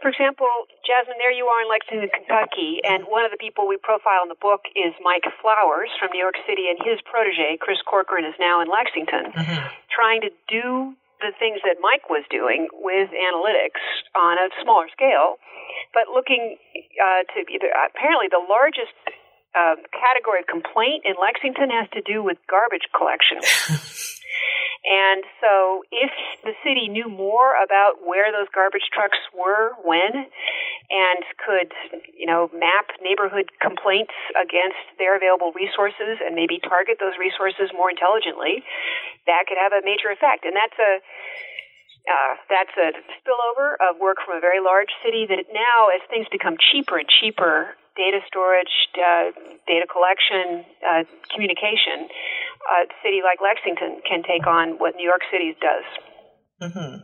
For 0.03 0.11
example, 0.11 0.51
Jasmine, 0.83 1.15
there 1.17 1.31
you 1.31 1.47
are 1.47 1.63
in 1.63 1.69
Lexington, 1.71 2.11
Kentucky, 2.11 2.83
and 2.83 3.07
one 3.07 3.23
of 3.23 3.31
the 3.31 3.39
people 3.39 3.65
we 3.65 3.79
profile 3.79 4.27
in 4.27 4.29
the 4.29 4.37
book 4.37 4.67
is 4.75 4.91
Mike 4.99 5.23
Flowers 5.39 5.89
from 5.95 6.11
New 6.11 6.19
York 6.19 6.35
City, 6.43 6.67
and 6.67 6.75
his 6.83 6.99
protege, 7.07 7.57
Chris 7.63 7.79
Corcoran, 7.87 8.27
is 8.27 8.35
now 8.37 8.59
in 8.59 8.67
Lexington, 8.67 9.31
mm-hmm. 9.31 9.65
trying 9.87 10.21
to 10.27 10.31
do 10.51 10.93
the 11.23 11.31
things 11.39 11.63
that 11.63 11.79
Mike 11.79 12.11
was 12.11 12.27
doing 12.27 12.67
with 12.83 13.09
analytics 13.15 13.81
on 14.13 14.35
a 14.35 14.51
smaller 14.61 14.91
scale, 14.91 15.39
but 15.95 16.11
looking 16.11 16.59
uh, 16.99 17.23
to 17.31 17.47
either 17.47 17.71
apparently 17.71 18.27
the 18.27 18.43
largest 18.43 18.93
uh, 19.55 19.75
category 19.95 20.43
of 20.43 20.47
complaint 20.47 21.03
in 21.05 21.15
Lexington 21.15 21.71
has 21.71 21.87
to 21.93 22.01
do 22.01 22.21
with 22.21 22.37
garbage 22.51 22.91
collection. 22.91 23.39
and 24.83 25.23
so, 25.39 25.83
if 25.91 26.11
the 26.43 26.53
city 26.59 26.91
knew 26.91 27.07
more 27.07 27.55
about 27.55 28.03
where 28.03 28.31
those 28.35 28.51
garbage 28.53 28.91
trucks 28.91 29.17
were, 29.31 29.71
when, 29.83 30.27
and 30.91 31.21
could, 31.39 31.71
you 32.13 32.27
know, 32.27 32.51
map 32.53 32.91
neighborhood 33.01 33.49
complaints 33.61 34.13
against 34.35 34.83
their 34.99 35.15
available 35.15 35.51
resources 35.55 36.19
and 36.19 36.35
maybe 36.35 36.59
target 36.59 36.97
those 36.99 37.17
resources 37.17 37.71
more 37.73 37.89
intelligently, 37.89 38.61
that 39.25 39.47
could 39.47 39.57
have 39.57 39.73
a 39.73 39.81
major 39.81 40.11
effect. 40.11 40.45
And 40.45 40.53
that's 40.53 40.77
a 40.77 41.01
uh, 42.05 42.37
that's 42.49 42.75
a 42.77 42.93
spillover 43.17 43.73
of 43.81 43.97
work 43.99 44.17
from 44.25 44.37
a 44.37 44.41
very 44.41 44.61
large 44.61 44.93
city 45.03 45.25
that 45.25 45.49
now, 45.49 45.89
as 45.89 46.01
things 46.09 46.27
become 46.31 46.55
cheaper 46.71 46.97
and 47.01 47.09
cheaper, 47.09 47.73
data 47.97 48.19
storage, 48.27 48.71
uh, 48.93 49.33
data 49.67 49.87
collection, 49.89 50.65
uh, 50.85 51.03
communication, 51.33 52.05
a 52.65 52.85
city 53.01 53.21
like 53.25 53.41
Lexington 53.41 54.01
can 54.07 54.21
take 54.21 54.45
on 54.45 54.77
what 54.77 54.95
New 54.95 55.05
York 55.05 55.21
City 55.31 55.55
does. 55.57 55.85
Mm-hmm. 56.61 57.01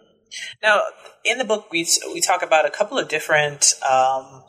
Now, 0.63 0.81
in 1.25 1.37
the 1.37 1.45
book, 1.45 1.71
we 1.71 1.87
we 2.13 2.21
talk 2.21 2.41
about 2.41 2.65
a 2.65 2.69
couple 2.71 2.97
of 2.97 3.09
different. 3.09 3.73
Um, 3.87 4.43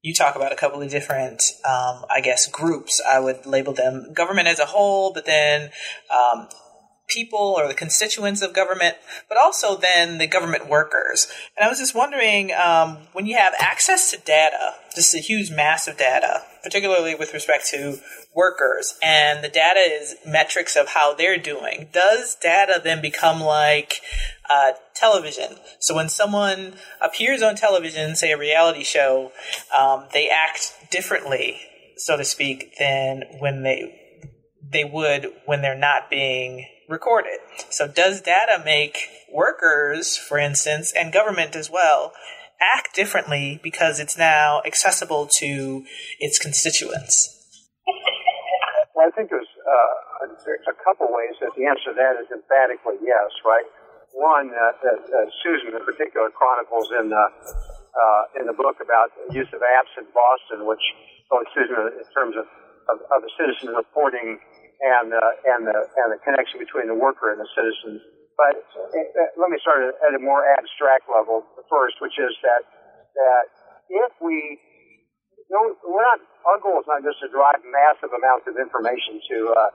you 0.00 0.12
talk 0.12 0.34
about 0.34 0.52
a 0.52 0.56
couple 0.56 0.82
of 0.82 0.90
different, 0.90 1.42
um, 1.64 2.04
I 2.10 2.20
guess, 2.22 2.48
groups. 2.48 3.00
I 3.08 3.20
would 3.20 3.46
label 3.46 3.72
them 3.72 4.12
government 4.12 4.48
as 4.48 4.58
a 4.58 4.66
whole, 4.66 5.12
but 5.12 5.26
then 5.26 5.70
um, 6.10 6.48
people 7.12 7.54
or 7.56 7.68
the 7.68 7.74
constituents 7.74 8.42
of 8.42 8.54
government, 8.54 8.96
but 9.28 9.38
also 9.38 9.76
then 9.76 10.18
the 10.18 10.26
government 10.26 10.68
workers. 10.68 11.30
And 11.56 11.64
I 11.64 11.68
was 11.68 11.78
just 11.78 11.94
wondering 11.94 12.52
um, 12.52 12.98
when 13.12 13.26
you 13.26 13.36
have 13.36 13.54
access 13.58 14.10
to 14.10 14.18
data, 14.18 14.74
just 14.94 15.14
a 15.14 15.18
huge 15.18 15.50
mass 15.50 15.88
of 15.88 15.96
data, 15.96 16.42
particularly 16.62 17.14
with 17.14 17.32
respect 17.32 17.66
to 17.70 17.98
workers, 18.34 18.98
and 19.02 19.44
the 19.44 19.48
data 19.48 19.80
is 19.80 20.14
metrics 20.26 20.76
of 20.76 20.88
how 20.88 21.14
they're 21.14 21.38
doing, 21.38 21.88
does 21.92 22.36
data 22.40 22.80
then 22.82 23.00
become 23.00 23.40
like 23.40 24.00
uh, 24.48 24.72
television? 24.94 25.56
So 25.80 25.94
when 25.94 26.08
someone 26.08 26.74
appears 27.00 27.42
on 27.42 27.56
television, 27.56 28.16
say 28.16 28.32
a 28.32 28.38
reality 28.38 28.84
show, 28.84 29.32
um, 29.76 30.06
they 30.12 30.28
act 30.28 30.74
differently, 30.90 31.60
so 31.96 32.16
to 32.16 32.24
speak, 32.24 32.76
than 32.78 33.24
when 33.38 33.62
they 33.62 33.98
they 34.72 34.84
would 34.84 35.26
when 35.44 35.60
they're 35.60 35.76
not 35.76 36.08
being 36.08 36.66
recorded. 36.88 37.38
So 37.70 37.88
does 37.88 38.20
data 38.20 38.62
make 38.64 39.08
workers, 39.32 40.16
for 40.16 40.38
instance, 40.38 40.92
and 40.92 41.12
government 41.12 41.56
as 41.56 41.70
well, 41.70 42.12
act 42.60 42.94
differently 42.94 43.60
because 43.62 43.98
it's 43.98 44.16
now 44.16 44.62
accessible 44.64 45.28
to 45.38 45.84
its 46.20 46.38
constituents? 46.38 47.38
Well, 48.92 49.08
I 49.08 49.12
think 49.16 49.32
there's 49.32 49.48
uh, 49.64 50.28
a, 50.68 50.76
couple 50.84 51.08
ways 51.08 51.32
that 51.40 51.56
the 51.56 51.64
answer 51.64 51.90
to 51.90 51.94
that 51.96 52.20
is 52.20 52.28
emphatically 52.28 53.00
yes, 53.00 53.32
right? 53.40 53.64
One, 54.12 54.52
uh, 54.52 54.76
that 54.84 55.00
uh, 55.08 55.32
Susan 55.40 55.72
in 55.72 55.80
particular 55.80 56.28
chronicles 56.28 56.92
in 57.00 57.08
the, 57.08 57.24
uh, 57.24 58.22
in 58.36 58.44
the 58.44 58.52
book 58.52 58.84
about 58.84 59.08
the 59.16 59.32
use 59.32 59.48
of 59.56 59.64
apps 59.64 59.96
in 59.96 60.04
Boston, 60.12 60.68
which 60.68 60.84
both 61.32 61.48
Susan 61.56 61.72
in 61.72 62.06
terms 62.12 62.36
of, 62.36 62.44
of, 62.92 63.00
of 63.08 63.24
the 63.24 63.32
citizen 63.40 63.72
reporting 63.72 64.36
and 64.82 65.14
uh, 65.14 65.50
and 65.54 65.62
the 65.66 65.78
and 65.78 66.08
the 66.10 66.20
connection 66.26 66.58
between 66.58 66.90
the 66.90 66.98
worker 66.98 67.30
and 67.30 67.38
the 67.38 67.50
citizen. 67.54 68.02
But 68.34 68.58
uh, 68.58 69.38
let 69.38 69.48
me 69.48 69.58
start 69.62 69.86
at 69.86 70.12
a 70.14 70.22
more 70.22 70.42
abstract 70.58 71.06
level 71.06 71.46
first, 71.70 72.02
which 72.02 72.18
is 72.18 72.34
that 72.42 72.62
that 73.14 73.46
if 73.88 74.12
we 74.18 74.58
you 75.46 75.54
know, 75.54 75.76
we're 75.86 76.02
not 76.02 76.18
our 76.48 76.58
goal 76.58 76.82
is 76.82 76.88
not 76.90 77.06
just 77.06 77.22
to 77.22 77.30
drive 77.30 77.62
massive 77.62 78.10
amounts 78.10 78.50
of 78.50 78.58
information 78.58 79.22
to 79.30 79.38
uh, 79.54 79.70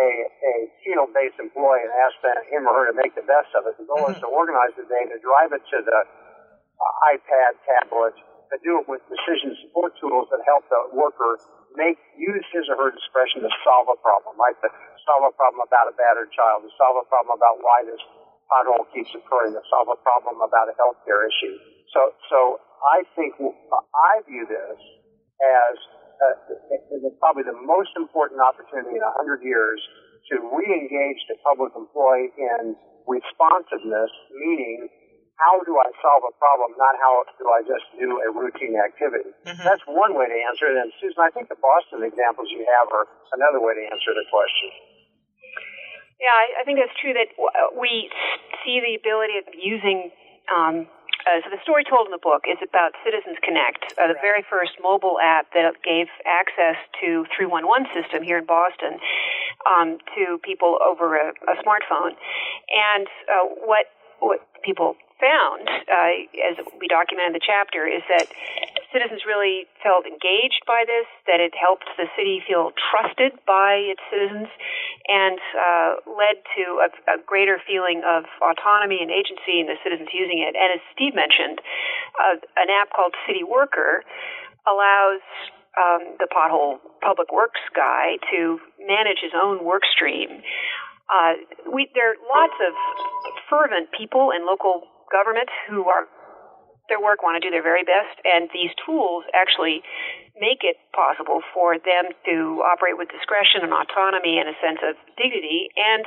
a 0.00 0.08
a 0.24 0.54
field-based 0.86 1.36
employee 1.36 1.84
and 1.84 1.92
ask 1.92 2.16
him 2.48 2.64
or 2.64 2.72
her 2.72 2.84
to 2.88 2.96
make 2.96 3.12
the 3.12 3.26
best 3.28 3.52
of 3.52 3.68
it. 3.68 3.76
The 3.76 3.84
goal 3.84 4.08
mm-hmm. 4.08 4.16
is 4.16 4.24
to 4.24 4.28
organize 4.32 4.72
the 4.80 4.88
data, 4.88 5.20
drive 5.20 5.52
it 5.52 5.60
to 5.60 5.78
the 5.84 6.00
uh, 6.00 7.10
iPad, 7.12 7.60
tablet, 7.66 8.16
to 8.52 8.56
do 8.62 8.80
it 8.80 8.86
with 8.86 9.02
decision 9.10 9.52
support 9.66 9.92
tools 9.98 10.30
that 10.30 10.40
help 10.46 10.64
the 10.70 10.94
worker 10.94 11.42
make 11.76 12.00
use 12.16 12.44
his 12.50 12.66
or 12.72 12.76
her 12.80 12.90
discretion 12.90 13.44
to 13.44 13.52
solve 13.62 13.86
a 13.92 13.98
problem, 14.00 14.34
right? 14.40 14.56
To 14.64 14.68
solve 15.04 15.28
a 15.28 15.34
problem 15.36 15.62
about 15.62 15.92
a 15.92 15.94
battered 15.94 16.32
child, 16.32 16.64
to 16.64 16.72
solve 16.74 16.98
a 16.98 17.06
problem 17.06 17.36
about 17.36 17.60
why 17.62 17.84
this 17.84 18.00
pothole 18.50 18.88
keeps 18.90 19.12
occurring, 19.12 19.54
to 19.54 19.64
solve 19.68 19.92
a 19.92 19.98
problem 20.00 20.40
about 20.40 20.72
a 20.72 20.74
healthcare 20.80 21.28
issue. 21.28 21.54
So, 21.92 22.00
so 22.32 22.38
I 22.82 23.04
think 23.14 23.36
I 23.38 24.12
view 24.26 24.44
this 24.48 24.78
as 25.40 25.74
uh, 26.16 27.12
probably 27.20 27.44
the 27.44 27.56
most 27.56 27.92
important 27.96 28.40
opportunity 28.40 28.96
in 28.96 29.04
a 29.04 29.12
hundred 29.14 29.44
years 29.44 29.78
to 30.32 30.42
re-engage 30.42 31.20
the 31.28 31.36
public 31.44 31.70
employee 31.76 32.32
in 32.34 32.74
responsiveness, 33.06 34.10
meaning 34.34 34.88
how 35.36 35.60
do 35.68 35.76
I 35.76 35.88
solve 36.00 36.24
a 36.24 36.32
problem, 36.40 36.72
not 36.80 36.96
how 36.96 37.28
do 37.36 37.44
I 37.52 37.60
just 37.60 37.84
do 38.00 38.20
a 38.24 38.28
routine 38.32 38.80
activity. 38.80 39.28
Mm-hmm. 39.44 39.64
That's 39.64 39.84
one 39.84 40.16
way 40.16 40.32
to 40.32 40.38
answer 40.48 40.72
it. 40.72 40.80
And 40.80 40.88
Susan, 40.96 41.20
I 41.20 41.28
think 41.28 41.52
the 41.52 41.60
Boston 41.60 42.00
examples 42.00 42.48
you 42.48 42.64
have 42.64 42.88
are 42.88 43.04
another 43.36 43.60
way 43.60 43.76
to 43.76 43.84
answer 43.84 44.16
the 44.16 44.24
question. 44.32 44.72
Yeah, 46.16 46.32
I, 46.32 46.60
I 46.60 46.62
think 46.64 46.80
that's 46.80 46.96
true 46.96 47.12
that 47.12 47.28
we 47.76 48.08
see 48.64 48.80
the 48.80 48.96
ability 48.96 49.36
of 49.36 49.46
using. 49.52 50.08
Um, 50.48 50.88
uh, 51.26 51.42
so 51.42 51.50
the 51.50 51.60
story 51.66 51.82
told 51.82 52.06
in 52.06 52.14
the 52.14 52.22
book 52.22 52.46
is 52.46 52.56
about 52.62 52.94
Citizens 53.02 53.36
Connect, 53.42 53.82
uh, 53.98 54.06
the 54.06 54.14
right. 54.14 54.22
very 54.22 54.42
first 54.46 54.78
mobile 54.78 55.18
app 55.18 55.50
that 55.52 55.74
gave 55.82 56.06
access 56.22 56.78
to 57.02 57.26
311 57.34 57.90
system 57.90 58.22
here 58.22 58.38
in 58.38 58.46
Boston 58.46 59.02
um, 59.66 59.98
to 60.14 60.38
people 60.46 60.78
over 60.78 61.18
a, 61.18 61.34
a 61.50 61.54
smartphone. 61.66 62.14
And 62.70 63.10
uh, 63.28 63.44
what 63.66 63.90
what 64.20 64.40
people 64.64 64.96
found, 65.20 65.68
uh, 65.68 66.12
as 66.52 66.56
we 66.80 66.88
document 66.88 67.32
in 67.32 67.34
the 67.36 67.44
chapter, 67.44 67.88
is 67.88 68.04
that 68.08 68.28
citizens 68.92 69.24
really 69.26 69.66
felt 69.82 70.06
engaged 70.06 70.64
by 70.66 70.84
this, 70.86 71.04
that 71.26 71.40
it 71.40 71.52
helped 71.56 71.88
the 71.96 72.08
city 72.16 72.40
feel 72.46 72.72
trusted 72.76 73.36
by 73.44 73.80
its 73.80 74.00
citizens, 74.08 74.48
and 75.08 75.38
uh, 75.56 75.90
led 76.08 76.40
to 76.56 76.64
a, 76.84 76.88
a, 77.12 77.16
greater 77.24 77.60
feeling 77.66 78.02
of 78.06 78.24
autonomy 78.40 79.00
and 79.00 79.10
agency 79.10 79.60
in 79.60 79.66
the 79.66 79.76
citizens 79.84 80.08
using 80.12 80.40
it. 80.40 80.56
And 80.56 80.68
as 80.76 80.82
Steve 80.94 81.14
mentioned, 81.14 81.60
uh, 82.16 82.40
an 82.56 82.68
app 82.72 82.92
called 82.92 83.12
City 83.26 83.44
Worker 83.44 84.02
allows 84.64 85.20
um, 85.76 86.16
the 86.18 86.28
pothole 86.32 86.80
public 87.04 87.32
works 87.32 87.60
guy 87.74 88.16
to 88.32 88.58
manage 88.80 89.20
his 89.20 89.32
own 89.36 89.64
work 89.64 89.82
stream. 89.84 90.42
Uh, 91.06 91.38
we, 91.70 91.86
there 91.94 92.16
are 92.16 92.18
lots 92.26 92.56
of 92.64 92.72
fervent 93.48 93.92
people 93.92 94.32
in 94.34 94.44
local 94.46 94.88
government 95.10 95.48
who 95.68 95.88
are 95.88 96.06
their 96.88 97.02
work 97.02 97.22
want 97.22 97.34
to 97.34 97.42
do 97.42 97.50
their 97.50 97.66
very 97.66 97.82
best, 97.82 98.14
and 98.22 98.48
these 98.54 98.70
tools 98.86 99.24
actually 99.34 99.82
make 100.38 100.62
it 100.62 100.76
possible 100.92 101.40
for 101.54 101.80
them 101.80 102.12
to 102.28 102.62
operate 102.62 102.94
with 102.94 103.08
discretion 103.08 103.64
and 103.64 103.72
autonomy 103.72 104.38
and 104.38 104.46
a 104.46 104.56
sense 104.60 104.78
of 104.84 104.94
dignity, 105.16 105.66
and 105.74 106.04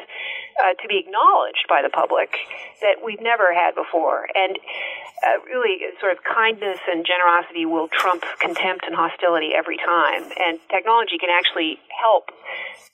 uh, 0.63 0.73
to 0.79 0.85
be 0.87 1.01
acknowledged 1.01 1.65
by 1.67 1.81
the 1.81 1.89
public 1.89 2.31
that 2.81 3.01
we've 3.03 3.21
never 3.21 3.51
had 3.51 3.73
before. 3.75 4.29
And 4.35 4.55
uh, 5.25 5.43
really, 5.51 5.83
sort 5.99 6.13
of 6.15 6.23
kindness 6.23 6.79
and 6.87 7.03
generosity 7.03 7.65
will 7.65 7.89
trump 7.89 8.23
contempt 8.39 8.85
and 8.87 8.95
hostility 8.95 9.51
every 9.51 9.77
time. 9.77 10.23
And 10.39 10.61
technology 10.71 11.17
can 11.19 11.33
actually 11.33 11.81
help 11.91 12.31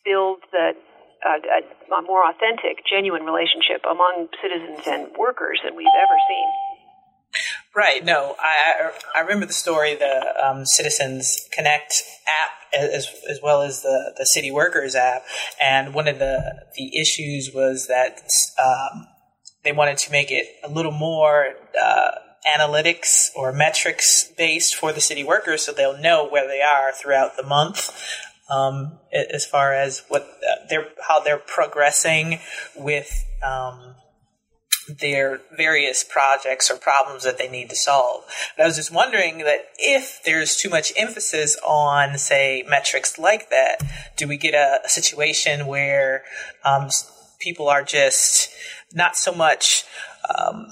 build 0.01 0.41
the 0.51 0.73
a, 1.25 1.41
a, 1.41 1.95
a 1.95 2.01
more 2.03 2.29
authentic, 2.29 2.85
genuine 2.85 3.23
relationship 3.23 3.83
among 3.89 4.29
citizens 4.41 4.85
and 4.85 5.09
workers 5.17 5.59
than 5.63 5.75
we've 5.75 5.87
ever 5.97 6.17
seen. 6.29 6.47
Right. 7.75 8.05
No, 8.05 8.35
I 8.39 8.91
I 9.13 9.19
remember 9.19 9.45
the 9.45 9.53
story, 9.53 9.95
the 9.95 10.23
um, 10.41 10.65
Citizens 10.65 11.47
Connect 11.51 12.03
app, 12.25 12.51
as 12.73 13.09
as 13.29 13.39
well 13.43 13.61
as 13.61 13.81
the 13.81 14.13
the 14.17 14.25
City 14.25 14.51
Workers 14.51 14.95
app, 14.95 15.23
and 15.61 15.93
one 15.93 16.07
of 16.07 16.19
the 16.19 16.63
the 16.77 16.97
issues 16.97 17.51
was 17.53 17.87
that 17.87 18.21
um, 18.63 19.07
they 19.65 19.73
wanted 19.73 19.97
to 19.97 20.11
make 20.11 20.31
it 20.31 20.47
a 20.63 20.69
little 20.69 20.93
more. 20.93 21.55
Uh, 21.79 22.11
analytics 22.45 23.29
or 23.35 23.51
metrics 23.51 24.31
based 24.37 24.75
for 24.75 24.93
the 24.93 25.01
city 25.01 25.23
workers 25.23 25.63
so 25.63 25.71
they'll 25.71 25.97
know 25.97 26.27
where 26.27 26.47
they 26.47 26.61
are 26.61 26.91
throughout 26.91 27.35
the 27.37 27.41
month 27.41 27.91
um, 28.49 28.99
as 29.13 29.45
far 29.45 29.73
as 29.73 30.03
what 30.07 30.27
they're 30.69 30.87
how 31.07 31.19
they're 31.19 31.37
progressing 31.37 32.39
with 32.75 33.25
um, 33.43 33.95
their 34.87 35.41
various 35.55 36.03
projects 36.03 36.69
or 36.69 36.77
problems 36.77 37.23
that 37.23 37.37
they 37.37 37.49
need 37.49 37.69
to 37.69 37.75
solve. 37.75 38.23
And 38.55 38.63
I 38.63 38.67
was 38.67 38.75
just 38.75 38.93
wondering 38.93 39.39
that 39.39 39.69
if 39.77 40.21
there's 40.23 40.55
too 40.55 40.69
much 40.69 40.93
emphasis 40.95 41.57
on, 41.65 42.17
say, 42.17 42.63
metrics 42.69 43.17
like 43.17 43.49
that, 43.49 43.77
do 44.15 44.27
we 44.27 44.37
get 44.37 44.53
a, 44.53 44.81
a 44.85 44.89
situation 44.89 45.65
where 45.65 46.23
um, 46.63 46.89
people 47.39 47.67
are 47.67 47.83
just 47.83 48.51
not 48.93 49.15
so 49.15 49.33
much 49.33 49.85
um, 50.37 50.67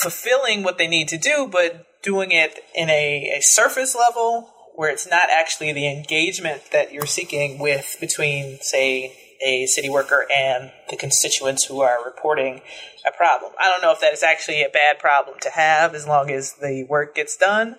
fulfilling 0.00 0.62
what 0.62 0.78
they 0.78 0.86
need 0.86 1.08
to 1.08 1.18
do, 1.18 1.48
but 1.50 1.86
doing 2.02 2.30
it 2.30 2.60
in 2.74 2.88
a, 2.88 3.36
a 3.36 3.40
surface 3.40 3.96
level 3.96 4.52
where 4.76 4.90
it's 4.90 5.08
not 5.08 5.28
actually 5.30 5.72
the 5.72 5.88
engagement 5.88 6.70
that 6.70 6.92
you're 6.92 7.06
seeking 7.06 7.58
with 7.58 7.96
between, 8.00 8.58
say, 8.60 9.16
a 9.44 9.66
city 9.66 9.90
worker 9.90 10.26
and 10.32 10.70
the 10.88 10.96
constituents 10.96 11.64
who 11.64 11.80
are 11.80 12.04
reporting 12.04 12.62
a 13.06 13.12
problem. 13.12 13.52
I 13.60 13.68
don't 13.68 13.82
know 13.82 13.92
if 13.92 14.00
that 14.00 14.12
is 14.12 14.22
actually 14.22 14.62
a 14.62 14.68
bad 14.68 14.98
problem 14.98 15.38
to 15.40 15.50
have 15.50 15.94
as 15.94 16.06
long 16.06 16.30
as 16.30 16.54
the 16.54 16.86
work 16.88 17.14
gets 17.14 17.36
done, 17.36 17.76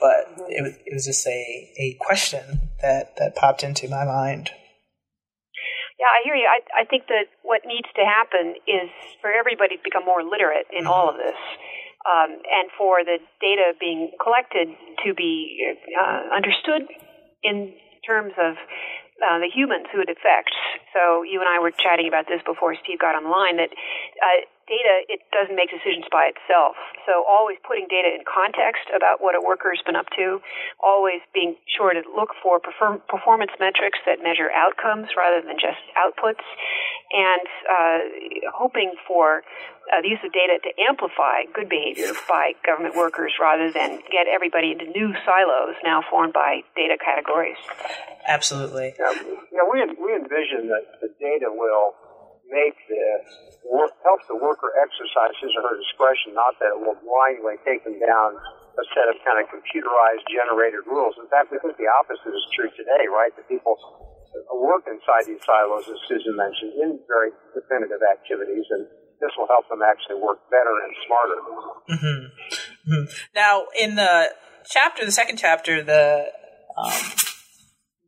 but 0.00 0.26
it 0.48 0.62
was, 0.62 0.74
it 0.84 0.92
was 0.92 1.04
just 1.04 1.26
a, 1.26 1.72
a 1.78 1.96
question 2.00 2.70
that, 2.82 3.16
that 3.18 3.36
popped 3.36 3.62
into 3.62 3.88
my 3.88 4.04
mind. 4.04 4.50
Yeah, 5.98 6.12
I 6.12 6.20
hear 6.24 6.34
you. 6.34 6.44
I, 6.44 6.82
I 6.82 6.84
think 6.84 7.06
that 7.08 7.32
what 7.42 7.62
needs 7.64 7.88
to 7.96 8.04
happen 8.04 8.54
is 8.68 8.90
for 9.22 9.32
everybody 9.32 9.76
to 9.76 9.82
become 9.82 10.04
more 10.04 10.22
literate 10.22 10.66
in 10.76 10.86
all 10.86 11.08
of 11.08 11.16
mm-hmm. 11.16 11.24
this. 11.24 11.40
Um, 12.06 12.38
and 12.38 12.70
for 12.78 13.02
the 13.02 13.18
data 13.42 13.74
being 13.80 14.14
collected 14.22 14.70
to 15.04 15.14
be 15.14 15.74
uh, 15.90 16.22
understood 16.30 16.86
in 17.42 17.74
terms 18.06 18.32
of 18.38 18.54
uh, 19.18 19.42
the 19.42 19.50
humans 19.50 19.90
who 19.90 20.00
it 20.00 20.08
affects. 20.08 20.54
So 20.94 21.26
you 21.26 21.40
and 21.40 21.48
I 21.50 21.58
were 21.58 21.74
chatting 21.74 22.06
about 22.06 22.30
this 22.30 22.38
before 22.46 22.78
Steve 22.78 23.02
got 23.02 23.18
on 23.18 23.24
the 23.24 23.32
line 23.32 23.56
that 23.58 23.74
uh, 23.74 24.46
data 24.66 25.06
it 25.08 25.22
doesn't 25.30 25.54
make 25.54 25.70
decisions 25.70 26.06
by 26.10 26.30
itself. 26.34 26.74
So 27.06 27.22
always 27.22 27.58
putting 27.62 27.86
data 27.86 28.10
in 28.10 28.26
context 28.26 28.90
about 28.90 29.22
what 29.22 29.38
a 29.38 29.42
worker 29.42 29.70
has 29.70 29.82
been 29.86 29.96
up 29.96 30.10
to, 30.18 30.42
always 30.82 31.22
being 31.32 31.54
sure 31.70 31.94
to 31.94 32.02
look 32.14 32.34
for 32.42 32.58
perform- 32.58 33.02
performance 33.08 33.54
metrics 33.58 33.98
that 34.06 34.22
measure 34.22 34.50
outcomes 34.50 35.14
rather 35.14 35.40
than 35.40 35.56
just 35.58 35.80
outputs, 35.94 36.44
and 37.14 37.46
uh, 37.70 37.98
hoping 38.50 38.94
for 39.06 39.46
uh, 39.86 40.02
the 40.02 40.08
use 40.10 40.18
of 40.26 40.32
data 40.34 40.58
to 40.58 40.70
amplify 40.82 41.46
good 41.54 41.68
behavior 41.70 42.10
by 42.28 42.52
government 42.66 42.96
workers 42.96 43.32
rather 43.38 43.70
than 43.70 44.02
get 44.10 44.26
everybody 44.26 44.72
into 44.74 44.86
new 44.90 45.14
silos 45.24 45.78
now 45.84 46.02
formed 46.10 46.32
by 46.32 46.62
data 46.74 46.98
categories. 46.98 47.58
Absolutely. 48.26 48.94
Yeah, 48.98 49.14
yeah 49.54 49.62
we, 49.62 49.78
we 49.94 50.10
envision 50.14 50.66
that 50.74 50.98
the 51.00 51.14
data 51.20 51.46
will 51.54 51.94
make 52.50 52.76
this 52.86 53.24
work, 53.66 53.90
helps 54.06 54.26
the 54.30 54.38
worker 54.38 54.70
exercise 54.78 55.34
his 55.42 55.50
or 55.58 55.66
her 55.66 55.76
discretion, 55.78 56.34
not 56.34 56.54
that 56.62 56.74
it 56.74 56.80
will 56.80 56.98
blindly 57.02 57.58
take 57.66 57.82
them 57.82 57.98
down 57.98 58.38
a 58.76 58.84
set 58.92 59.08
of 59.08 59.16
kind 59.24 59.40
of 59.40 59.48
computerized 59.48 60.22
generated 60.28 60.84
rules. 60.84 61.16
In 61.16 61.26
fact, 61.32 61.48
we 61.50 61.58
think 61.58 61.74
the 61.80 61.88
opposite 61.88 62.30
is 62.30 62.44
true 62.52 62.70
today, 62.76 63.08
right? 63.08 63.32
That 63.34 63.48
people 63.48 63.74
work 64.52 64.84
inside 64.86 65.24
these 65.26 65.40
silos, 65.42 65.88
as 65.88 65.96
Susan 66.06 66.36
mentioned, 66.36 66.76
in 66.76 67.00
very 67.08 67.32
definitive 67.56 68.04
activities, 68.04 68.68
and 68.70 68.86
this 69.20 69.32
will 69.38 69.48
help 69.48 69.64
them 69.72 69.80
actually 69.80 70.20
work 70.20 70.44
better 70.52 70.76
and 70.84 70.92
smarter. 71.08 71.38
Mm-hmm. 71.88 72.20
Mm-hmm. 72.92 73.04
Now, 73.34 73.64
in 73.72 73.96
the 73.96 74.36
chapter, 74.68 75.04
the 75.04 75.12
second 75.12 75.38
chapter, 75.38 75.82
the 75.82 76.28
um, 76.76 76.92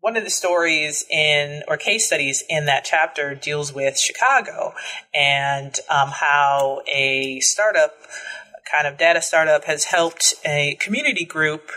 one 0.01 0.17
of 0.17 0.25
the 0.25 0.31
stories 0.31 1.05
in 1.11 1.63
or 1.69 1.77
case 1.77 2.07
studies 2.07 2.45
in 2.49 2.67
that 2.67 2.85
chapter 2.85 3.35
deals 3.35 3.75
with 3.75 3.99
Chicago 3.99 4.75
and 5.13 5.79
um, 5.91 6.09
how 6.09 6.83
a 6.87 7.41
startup 7.41 7.95
kind 8.71 8.87
of 8.87 8.99
data 8.99 9.21
startup 9.23 9.65
has 9.65 9.85
helped 9.85 10.35
a 10.45 10.77
community 10.81 11.25
group 11.25 11.71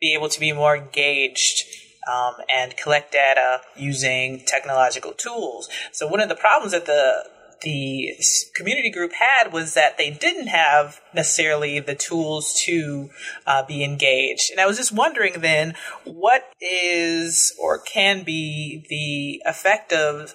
be 0.00 0.14
able 0.14 0.28
to 0.28 0.40
be 0.40 0.52
more 0.52 0.76
engaged 0.76 1.64
um, 2.12 2.34
and 2.52 2.76
collect 2.76 3.12
data 3.12 3.60
using 3.76 4.42
technological 4.46 5.12
tools. 5.12 5.68
So 5.92 6.06
one 6.06 6.20
of 6.20 6.28
the 6.28 6.34
problems 6.34 6.72
that 6.72 6.86
the 6.86 7.24
the 7.62 8.14
community 8.54 8.90
group 8.90 9.12
had 9.12 9.52
was 9.52 9.74
that 9.74 9.98
they 9.98 10.10
didn't 10.10 10.48
have 10.48 11.00
necessarily 11.14 11.80
the 11.80 11.94
tools 11.94 12.54
to 12.64 13.10
uh, 13.46 13.64
be 13.64 13.84
engaged. 13.84 14.50
And 14.50 14.60
I 14.60 14.66
was 14.66 14.76
just 14.76 14.92
wondering 14.92 15.40
then, 15.40 15.74
what 16.04 16.52
is 16.60 17.54
or 17.60 17.78
can 17.78 18.24
be 18.24 18.84
the 18.88 19.48
effect 19.48 19.92
of 19.92 20.34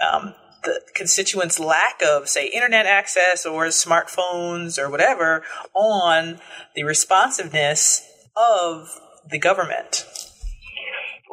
um, 0.00 0.34
the 0.64 0.80
constituents' 0.94 1.58
lack 1.58 2.02
of, 2.02 2.28
say, 2.28 2.48
internet 2.48 2.86
access 2.86 3.46
or 3.46 3.66
smartphones 3.66 4.78
or 4.78 4.90
whatever 4.90 5.42
on 5.74 6.38
the 6.74 6.84
responsiveness 6.84 8.06
of 8.36 8.88
the 9.28 9.38
government? 9.38 10.04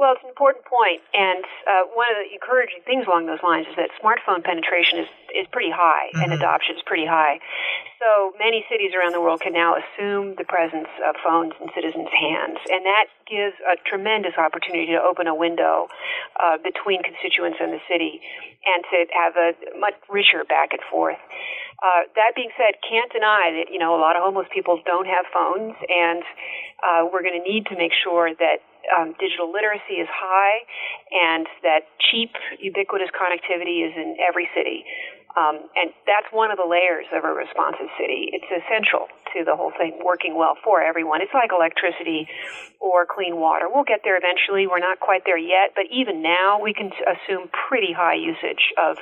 Well, 0.04 0.20
it's 0.20 0.28
an 0.28 0.36
important 0.36 0.68
point, 0.68 1.00
and 1.16 1.48
uh, 1.64 1.88
one 1.96 2.12
of 2.12 2.20
the 2.20 2.28
encouraging 2.36 2.84
things 2.84 3.08
along 3.08 3.32
those 3.32 3.40
lines 3.40 3.72
is 3.72 3.80
that 3.80 3.88
smartphone 4.04 4.44
penetration 4.44 5.00
is 5.00 5.08
is 5.32 5.48
pretty 5.48 5.72
high 5.72 6.12
mm-hmm. 6.12 6.28
and 6.28 6.36
adoption 6.36 6.76
is 6.76 6.84
pretty 6.84 7.08
high. 7.08 7.40
So 8.04 8.36
many 8.36 8.68
cities 8.68 8.92
around 8.92 9.16
the 9.16 9.24
world 9.24 9.40
can 9.40 9.56
now 9.56 9.80
assume 9.80 10.36
the 10.36 10.44
presence 10.44 10.92
of 11.08 11.16
phones 11.24 11.56
in 11.64 11.72
citizens' 11.72 12.12
hands, 12.12 12.60
and 12.68 12.84
that 12.84 13.16
gives 13.32 13.56
a 13.64 13.80
tremendous 13.88 14.36
opportunity 14.36 14.92
to 14.92 15.00
open 15.00 15.32
a 15.32 15.36
window 15.40 15.88
uh, 16.36 16.60
between 16.60 17.00
constituents 17.00 17.64
and 17.64 17.72
the 17.72 17.80
city, 17.88 18.20
and 18.68 18.84
to 18.92 19.08
have 19.16 19.40
a 19.40 19.56
much 19.80 19.96
richer 20.12 20.44
back 20.44 20.76
and 20.76 20.84
forth. 20.92 21.16
Uh, 21.80 22.12
that 22.20 22.36
being 22.36 22.52
said, 22.60 22.76
can't 22.84 23.08
deny 23.08 23.56
that 23.56 23.72
you 23.72 23.80
know 23.80 23.96
a 23.96 24.02
lot 24.04 24.20
of 24.20 24.22
homeless 24.28 24.52
people 24.52 24.84
don't 24.84 25.08
have 25.08 25.24
phones, 25.32 25.80
and 25.88 26.28
uh, 26.84 27.08
we're 27.08 27.24
going 27.24 27.40
to 27.40 27.48
need 27.48 27.72
to 27.72 27.80
make 27.80 27.96
sure 28.04 28.36
that 28.36 28.60
um, 28.92 29.16
digital 29.20 29.52
literacy 29.52 30.02
is 30.02 30.10
high 30.12 30.60
and 31.12 31.48
that 31.64 31.88
cheap, 32.12 32.32
ubiquitous 32.60 33.10
connectivity 33.16 33.88
is 33.88 33.94
in 33.96 34.18
every 34.20 34.50
city. 34.56 34.84
Um, 35.34 35.66
and 35.74 35.90
that's 36.06 36.30
one 36.30 36.52
of 36.52 36.62
the 36.62 36.70
layers 36.70 37.10
of 37.10 37.26
a 37.26 37.34
responsive 37.34 37.90
city. 37.98 38.30
It's 38.38 38.46
essential 38.54 39.10
to 39.34 39.42
the 39.42 39.58
whole 39.58 39.74
thing 39.74 39.98
working 40.06 40.38
well 40.38 40.54
for 40.64 40.84
everyone. 40.84 41.26
It's 41.26 41.34
like 41.34 41.50
electricity 41.50 42.30
or 42.80 43.08
clean 43.10 43.42
water. 43.42 43.66
We'll 43.66 43.88
get 43.88 44.06
there 44.06 44.14
eventually. 44.14 44.68
We're 44.70 44.84
not 44.84 45.00
quite 45.00 45.26
there 45.26 45.38
yet, 45.38 45.74
but 45.74 45.90
even 45.90 46.22
now 46.22 46.62
we 46.62 46.74
can 46.74 46.94
assume 47.10 47.50
pretty 47.50 47.94
high 47.98 48.14
usage 48.14 48.62
of 48.78 48.98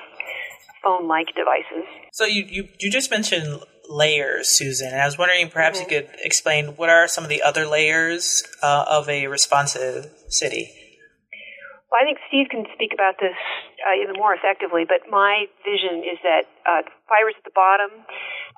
phone-like 0.84 1.36
devices. 1.36 1.84
So 2.14 2.26
you, 2.26 2.44
you, 2.48 2.68
you 2.80 2.90
just 2.90 3.12
mentioned 3.12 3.60
layers, 3.92 4.48
Susan. 4.48 4.90
And 4.90 5.02
I 5.02 5.06
was 5.06 5.18
wondering 5.18 5.50
perhaps 5.50 5.80
mm-hmm. 5.80 5.92
you 5.92 6.02
could 6.02 6.10
explain 6.24 6.78
what 6.78 6.90
are 6.90 7.08
some 7.08 7.24
of 7.24 7.30
the 7.30 7.42
other 7.44 7.66
layers 7.68 8.44
uh, 8.64 8.86
of 8.88 9.10
a 9.10 9.28
responsive 9.28 10.10
city? 10.30 10.72
Well, 11.92 12.00
I 12.00 12.06
think 12.08 12.20
Steve 12.32 12.48
can 12.48 12.64
speak 12.74 12.96
about 12.96 13.20
this 13.20 13.36
uh, 13.84 14.00
even 14.00 14.16
more 14.16 14.32
effectively, 14.34 14.88
but 14.88 15.12
my 15.12 15.52
vision 15.68 16.08
is 16.08 16.16
that 16.24 16.48
uh, 16.64 16.88
fiber's 17.12 17.36
at 17.36 17.44
the 17.44 17.52
bottom. 17.52 17.92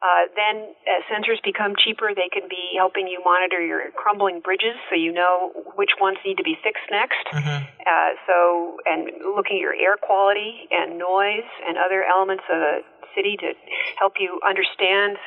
Uh, 0.03 0.29
then, 0.35 0.69
as 0.85 1.01
sensors 1.09 1.41
become 1.41 1.73
cheaper, 1.79 2.13
they 2.13 2.29
can 2.29 2.45
be 2.45 2.75
helping 2.77 3.07
you 3.07 3.23
monitor 3.25 3.57
your 3.57 3.89
crumbling 3.95 4.43
bridges, 4.43 4.75
so 4.85 4.93
you 4.93 5.09
know 5.15 5.49
which 5.73 5.95
ones 5.99 6.19
need 6.21 6.37
to 6.37 6.43
be 6.43 6.59
fixed 6.61 6.85
next. 6.91 7.25
Mm-hmm. 7.33 7.63
Uh, 7.81 8.11
so, 8.27 8.77
and 8.85 9.09
looking 9.33 9.57
at 9.57 9.63
your 9.65 9.73
air 9.73 9.97
quality 9.97 10.69
and 10.69 10.99
noise 10.99 11.47
and 11.65 11.79
other 11.81 12.03
elements 12.03 12.43
of 12.51 12.59
a 12.59 12.85
city 13.15 13.37
to 13.37 13.53
help 13.97 14.13
you 14.19 14.39
understand 14.45 15.17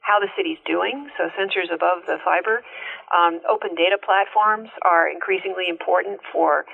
how 0.00 0.20
the 0.20 0.28
city's 0.36 0.58
doing. 0.66 1.08
So 1.16 1.32
sensors 1.32 1.72
above 1.72 2.04
the 2.06 2.18
fiber. 2.24 2.62
Um, 3.08 3.40
open 3.48 3.74
data 3.74 3.96
platforms 3.96 4.68
are 4.84 5.08
increasingly 5.08 5.68
important 5.68 6.20
for 6.32 6.66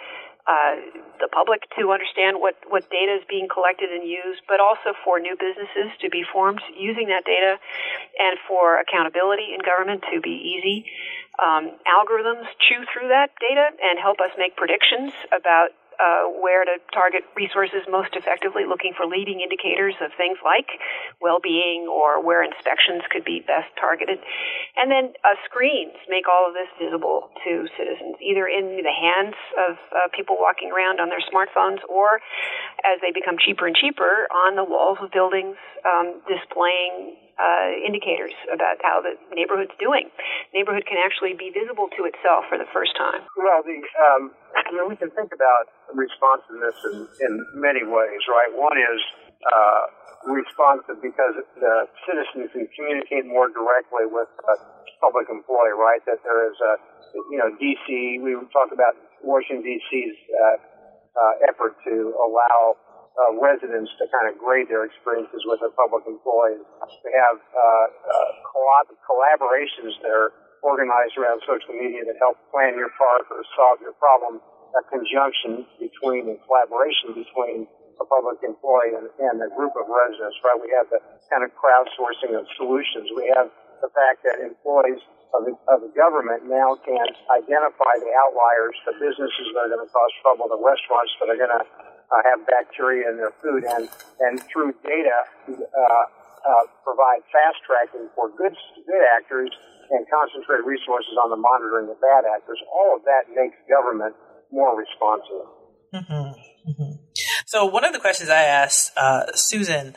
uh, 0.51 0.75
the 1.23 1.29
public 1.31 1.63
to 1.79 1.93
understand 1.93 2.41
what, 2.43 2.57
what 2.67 2.83
data 2.91 3.15
is 3.15 3.25
being 3.29 3.47
collected 3.47 3.87
and 3.93 4.03
used, 4.03 4.43
but 4.49 4.59
also 4.59 4.97
for 5.05 5.21
new 5.21 5.37
businesses 5.39 5.95
to 6.03 6.11
be 6.11 6.25
formed 6.27 6.61
using 6.75 7.07
that 7.07 7.23
data 7.23 7.55
and 8.19 8.35
for 8.49 8.81
accountability 8.81 9.55
in 9.55 9.63
government 9.63 10.03
to 10.11 10.19
be 10.21 10.35
easy. 10.35 10.91
Um, 11.39 11.77
algorithms 11.87 12.51
chew 12.67 12.83
through 12.91 13.15
that 13.15 13.31
data 13.39 13.71
and 13.79 13.95
help 14.01 14.19
us 14.19 14.35
make 14.37 14.57
predictions 14.57 15.13
about 15.31 15.71
uh, 16.01 16.33
where 16.41 16.65
to 16.65 16.81
target 16.97 17.29
resources 17.37 17.85
most 17.93 18.17
effectively, 18.17 18.65
looking 18.65 18.97
for 18.97 19.05
leading 19.05 19.45
indicators 19.45 19.95
of 20.01 20.11
things 20.17 20.41
like 20.41 20.81
well-being 21.21 21.85
or 21.93 22.25
where 22.25 22.43
inspections 22.43 23.05
could 23.13 23.25
be 23.25 23.45
best 23.45 23.69
targeted. 23.77 24.19
And 24.81 24.89
then 24.91 25.13
uh, 25.21 25.37
screens 25.45 25.93
make 26.09 26.25
all 26.25 26.49
of 26.49 26.57
this 26.57 26.73
visible 26.81 27.29
to 27.45 27.69
citizens, 27.77 28.17
either 28.25 28.49
in 28.49 28.81
the 28.81 28.97
hands 28.97 29.37
of 29.69 29.77
uh, 29.93 30.09
people 30.17 30.41
walking 30.41 30.73
around 30.73 31.01
on 31.05 31.13
their 31.13 31.23
smartphones 31.29 31.85
or 31.85 32.25
as 32.81 32.97
they 33.05 33.13
become 33.13 33.37
cheaper 33.37 33.69
and 33.69 33.77
cheaper 33.77 34.25
on 34.33 34.57
the 34.57 34.65
walls 34.65 34.99
of 35.05 35.13
buildings 35.13 35.57
um, 35.85 36.25
displaying 36.25 37.17
uh, 37.41 37.73
indicators 37.81 38.37
about 38.53 38.77
how 38.85 39.01
the 39.01 39.17
neighborhood's 39.33 39.73
doing. 39.81 40.13
Neighborhood 40.53 40.85
can 40.85 41.01
actually 41.01 41.33
be 41.33 41.49
visible 41.49 41.89
to 41.97 42.05
itself 42.05 42.45
for 42.53 42.61
the 42.61 42.69
first 42.69 42.93
time. 43.01 43.25
Well, 43.41 43.65
the 43.65 43.81
um, 43.81 44.37
I 44.53 44.69
mean, 44.77 44.85
we 44.85 44.97
can 45.01 45.09
think 45.17 45.33
about 45.33 45.73
responsiveness 45.97 46.77
in, 46.93 46.97
in 47.25 47.33
many 47.57 47.81
ways, 47.83 48.21
right? 48.29 48.53
One 48.53 48.77
is 48.77 49.01
uh, 49.41 49.83
responsive 50.29 51.01
because 51.01 51.41
the 51.57 51.89
citizens 52.05 52.53
can 52.53 52.69
communicate 52.77 53.25
more 53.25 53.49
directly 53.49 54.05
with 54.05 54.29
a 54.45 54.55
public 55.01 55.33
employee, 55.33 55.73
right? 55.73 56.05
That 56.05 56.21
there 56.21 56.45
is 56.45 56.57
a, 56.61 56.73
you 57.33 57.41
know, 57.41 57.49
DC. 57.57 58.21
We 58.21 58.37
talk 58.53 58.69
about 58.69 59.01
Washington 59.25 59.65
D.C.'s 59.65 60.17
uh, 60.29 60.57
uh, 61.17 61.49
effort 61.49 61.77
to 61.89 62.13
allow 62.21 62.77
uh, 63.19 63.35
residents 63.39 63.91
to 63.99 64.07
kind 64.11 64.31
of 64.31 64.39
grade 64.39 64.71
their 64.71 64.87
experiences 64.87 65.43
with 65.47 65.59
their 65.61 65.75
public 65.75 66.07
employees. 66.07 66.63
We 67.03 67.11
have 67.15 67.39
uh, 67.39 67.59
uh, 67.59 68.31
collab- 68.47 68.97
collaborations 69.03 69.99
that 70.03 70.13
are 70.15 70.31
organized 70.63 71.17
around 71.17 71.43
social 71.49 71.75
media 71.75 72.05
that 72.07 72.17
help 72.21 72.39
plan 72.53 72.77
your 72.77 72.93
park 72.95 73.27
or 73.33 73.43
solve 73.57 73.81
your 73.83 73.97
problem. 73.97 74.41
A 74.71 74.83
conjunction 74.87 75.67
between 75.83 76.31
and 76.31 76.39
collaboration 76.47 77.11
between 77.19 77.67
a 77.99 78.05
public 78.07 78.39
employee 78.47 78.95
and, 78.95 79.11
and 79.19 79.37
a 79.43 79.51
group 79.53 79.75
of 79.75 79.91
residents, 79.91 80.39
right? 80.47 80.57
We 80.57 80.71
have 80.79 80.87
the 80.95 81.03
kind 81.27 81.43
of 81.43 81.51
crowdsourcing 81.59 82.39
of 82.39 82.47
solutions. 82.55 83.11
We 83.19 83.29
have 83.35 83.51
the 83.83 83.91
fact 83.91 84.23
that 84.25 84.39
employees 84.39 85.03
of 85.35 85.47
the, 85.47 85.55
of 85.71 85.79
the 85.83 85.93
government 85.95 86.47
now 86.47 86.79
can 86.87 87.03
identify 87.35 87.95
the 87.99 88.13
outliers, 88.15 88.75
the 88.87 88.95
businesses 88.99 89.47
that 89.55 89.67
are 89.67 89.71
going 89.75 89.85
to 89.85 89.91
cause 89.91 90.13
trouble, 90.23 90.47
the 90.51 90.59
restaurants 90.59 91.13
that 91.19 91.29
are 91.35 91.39
going 91.39 91.55
to 91.55 91.63
uh, 92.11 92.23
have 92.27 92.47
bacteria 92.47 93.09
in 93.11 93.17
their 93.17 93.33
food, 93.43 93.65
and 93.65 93.89
and 94.21 94.43
through 94.51 94.75
data 94.83 95.19
uh, 95.49 96.05
uh, 96.45 96.65
provide 96.85 97.23
fast 97.31 97.63
tracking 97.67 98.09
for 98.15 98.29
good 98.31 98.55
good 98.87 99.05
actors 99.17 99.51
and 99.91 100.07
concentrate 100.11 100.65
resources 100.65 101.15
on 101.23 101.31
the 101.31 101.37
monitoring 101.37 101.91
of 101.91 102.01
bad 102.01 102.25
actors. 102.27 102.59
All 102.73 102.97
of 102.97 103.03
that 103.05 103.27
makes 103.35 103.57
government 103.69 104.15
more 104.51 104.79
responsive. 104.79 105.47
Mm-hmm. 105.95 106.71
Mm-hmm. 106.71 106.93
So 107.47 107.67
one 107.67 107.85
of 107.85 107.93
the 107.93 107.99
questions 107.99 108.31
I 108.31 108.43
asked 108.43 108.93
uh, 108.97 109.27
Susan 109.35 109.95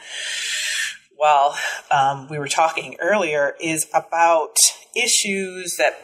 while 1.16 1.56
um, 1.92 2.28
we 2.28 2.40
were 2.40 2.48
talking 2.48 2.98
earlier 3.00 3.56
is 3.60 3.88
about 3.94 4.56
issues 4.96 5.78
that 5.78 5.98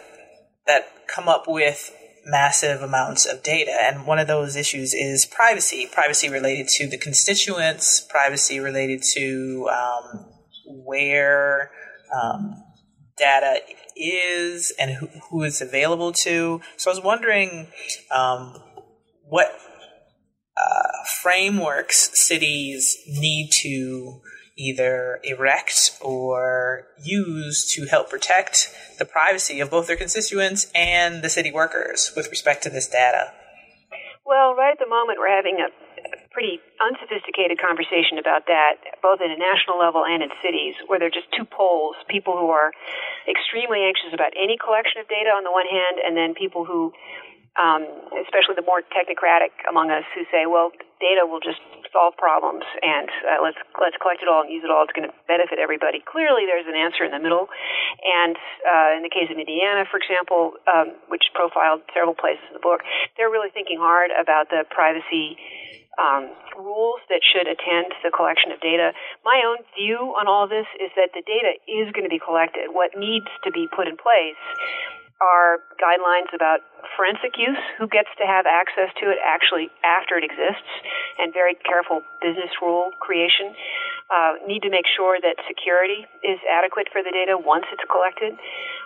that 0.67 1.07
come 1.07 1.27
up 1.27 1.45
with 1.47 1.91
massive 2.25 2.81
amounts 2.81 3.25
of 3.25 3.43
data. 3.43 3.75
And 3.79 4.05
one 4.05 4.19
of 4.19 4.27
those 4.27 4.55
issues 4.55 4.93
is 4.93 5.25
privacy 5.25 5.87
privacy 5.91 6.29
related 6.29 6.67
to 6.77 6.87
the 6.87 6.97
constituents, 6.97 7.99
privacy 7.99 8.59
related 8.59 9.03
to 9.13 9.69
um, 9.71 10.25
where 10.65 11.71
um, 12.13 12.55
data 13.17 13.59
is 13.95 14.73
and 14.79 14.91
who, 14.91 15.07
who 15.29 15.43
it's 15.43 15.61
available 15.61 16.13
to. 16.23 16.61
So 16.77 16.91
I 16.91 16.93
was 16.93 17.03
wondering 17.03 17.67
um, 18.11 18.55
what 19.23 19.47
uh, 20.57 20.87
frameworks 21.21 22.11
cities 22.13 22.97
need 23.07 23.49
to 23.61 24.21
either 24.59 25.19
erect 25.23 25.97
or 26.01 26.85
use 27.01 27.65
to 27.73 27.87
help 27.87 28.09
protect 28.09 28.75
the 28.99 29.05
privacy 29.05 29.61
of 29.61 29.71
both 29.71 29.87
their 29.87 29.95
constituents 29.95 30.69
and 30.75 31.23
the 31.23 31.29
city 31.29 31.49
workers 31.49 32.11
with 32.15 32.29
respect 32.29 32.61
to 32.63 32.69
this 32.69 32.87
data? 32.87 33.31
Well, 34.25 34.53
right 34.53 34.75
at 34.75 34.77
the 34.77 34.85
moment, 34.85 35.17
we're 35.17 35.33
having 35.33 35.57
a 35.57 35.71
pretty 36.29 36.59
unsophisticated 36.77 37.57
conversation 37.57 38.19
about 38.19 38.45
that, 38.45 38.77
both 39.01 39.23
at 39.23 39.31
a 39.31 39.39
national 39.39 39.79
level 39.79 40.05
and 40.05 40.21
in 40.21 40.29
cities, 40.43 40.75
where 40.85 40.99
there 40.99 41.07
are 41.07 41.15
just 41.15 41.31
two 41.33 41.47
poles 41.47 41.95
people 42.07 42.37
who 42.37 42.51
are 42.53 42.71
extremely 43.25 43.81
anxious 43.81 44.13
about 44.13 44.35
any 44.37 44.53
collection 44.59 45.01
of 45.01 45.09
data 45.09 45.33
on 45.33 45.41
the 45.41 45.49
one 45.49 45.65
hand, 45.65 45.97
and 46.03 46.13
then 46.13 46.37
people 46.37 46.61
who 46.63 46.93
um, 47.57 47.87
especially 48.21 48.53
the 48.53 48.65
more 48.65 48.85
technocratic 48.93 49.55
among 49.65 49.89
us 49.89 50.05
who 50.13 50.23
say, 50.29 50.45
well, 50.45 50.71
data 51.01 51.25
will 51.25 51.41
just 51.41 51.59
solve 51.89 52.13
problems 52.17 52.63
and 52.81 53.09
uh, 53.25 53.41
let's 53.41 53.57
let's 53.81 53.97
collect 53.97 54.21
it 54.21 54.29
all 54.29 54.45
and 54.45 54.51
use 54.53 54.61
it 54.61 54.69
all. 54.69 54.85
It's 54.85 54.93
going 54.93 55.09
to 55.09 55.15
benefit 55.25 55.57
everybody. 55.57 56.03
Clearly, 56.05 56.45
there's 56.45 56.69
an 56.69 56.77
answer 56.77 57.01
in 57.01 57.11
the 57.11 57.21
middle, 57.21 57.49
and 58.05 58.37
uh, 58.65 58.97
in 58.97 59.01
the 59.01 59.09
case 59.09 59.29
of 59.33 59.37
Indiana, 59.37 59.89
for 59.89 59.97
example, 59.97 60.53
um, 60.69 60.93
which 61.09 61.33
profiled 61.33 61.81
several 61.93 62.13
places 62.13 62.45
in 62.53 62.61
the 62.61 62.63
book, 62.63 62.85
they're 63.17 63.31
really 63.31 63.49
thinking 63.49 63.81
hard 63.81 64.13
about 64.13 64.49
the 64.49 64.63
privacy. 64.69 65.37
Um, 65.99 66.31
rules 66.55 67.03
that 67.11 67.19
should 67.19 67.43
attend 67.43 67.91
the 68.07 68.11
collection 68.11 68.55
of 68.55 68.63
data. 68.63 68.95
My 69.27 69.43
own 69.43 69.59
view 69.75 70.15
on 70.15 70.31
all 70.31 70.47
of 70.47 70.49
this 70.49 70.67
is 70.79 70.87
that 70.95 71.11
the 71.11 71.19
data 71.19 71.59
is 71.67 71.91
going 71.91 72.07
to 72.07 72.13
be 72.13 72.23
collected. 72.23 72.71
What 72.71 72.95
needs 72.95 73.27
to 73.43 73.51
be 73.51 73.67
put 73.67 73.91
in 73.91 73.99
place 73.99 74.39
are 75.19 75.59
guidelines 75.75 76.31
about 76.33 76.63
forensic 76.95 77.35
use, 77.35 77.59
who 77.77 77.87
gets 77.87 78.07
to 78.17 78.25
have 78.25 78.47
access 78.47 78.87
to 79.03 79.11
it 79.11 79.19
actually 79.19 79.67
after 79.83 80.15
it 80.15 80.23
exists, 80.23 80.67
and 81.19 81.33
very 81.33 81.55
careful 81.55 82.01
business 82.23 82.51
rule 82.61 82.91
creation. 82.99 83.55
Uh, 84.09 84.41
need 84.47 84.63
to 84.63 84.71
make 84.71 84.87
sure 84.89 85.21
that 85.21 85.37
security 85.45 86.07
is 86.23 86.39
adequate 86.49 86.87
for 86.91 87.03
the 87.03 87.11
data 87.11 87.37
once 87.37 87.65
it's 87.71 87.83
collected. 87.91 88.33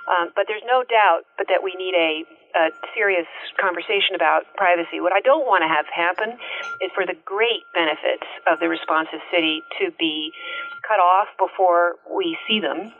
Um, 0.04 0.36
but 0.36 0.52
there's 0.52 0.66
no 0.68 0.84
doubt 0.84 1.24
but 1.38 1.48
that 1.48 1.64
we 1.64 1.72
need 1.80 1.96
a, 1.96 2.28
a 2.60 2.64
serious 2.92 3.30
conversation 3.56 4.20
about 4.20 4.44
privacy. 4.58 5.00
What 5.00 5.14
I 5.14 5.22
don't 5.22 5.48
want 5.48 5.64
to 5.64 5.72
have 5.72 5.88
happen 5.88 6.36
is 6.84 6.92
for 6.92 7.06
the 7.06 7.16
great 7.24 7.64
benefits 7.72 8.28
of 8.52 8.60
the 8.60 8.68
responsive 8.68 9.24
city 9.32 9.64
to 9.80 9.96
be 9.96 10.34
cut 10.84 11.00
off 11.00 11.32
before 11.40 11.96
we 12.12 12.36
see 12.44 12.60
them. 12.60 12.92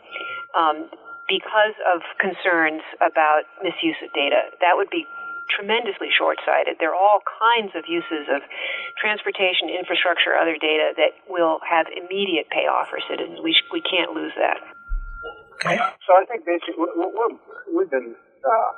Um, 0.56 0.88
because 1.28 1.76
of 1.88 2.02
concerns 2.20 2.82
about 3.00 3.48
misuse 3.62 3.96
of 4.04 4.12
data. 4.12 4.52
That 4.60 4.76
would 4.76 4.90
be 4.90 5.06
tremendously 5.48 6.08
short 6.08 6.40
sighted. 6.44 6.76
There 6.80 6.92
are 6.92 6.98
all 6.98 7.20
kinds 7.24 7.72
of 7.76 7.84
uses 7.88 8.28
of 8.32 8.40
transportation, 8.96 9.68
infrastructure, 9.68 10.36
other 10.36 10.56
data 10.56 10.96
that 10.96 11.12
will 11.28 11.60
have 11.64 11.86
immediate 11.92 12.48
payoff 12.48 12.88
for 12.88 13.00
citizens. 13.04 13.40
We, 13.44 13.52
sh- 13.52 13.68
we 13.72 13.80
can't 13.84 14.12
lose 14.16 14.32
that. 14.40 14.60
Okay. 15.60 15.76
So 16.04 16.16
I 16.16 16.24
think 16.28 16.44
basically 16.44 16.80
we 16.80 17.84
have 17.84 17.90
been, 17.92 18.16
uh, 18.44 18.70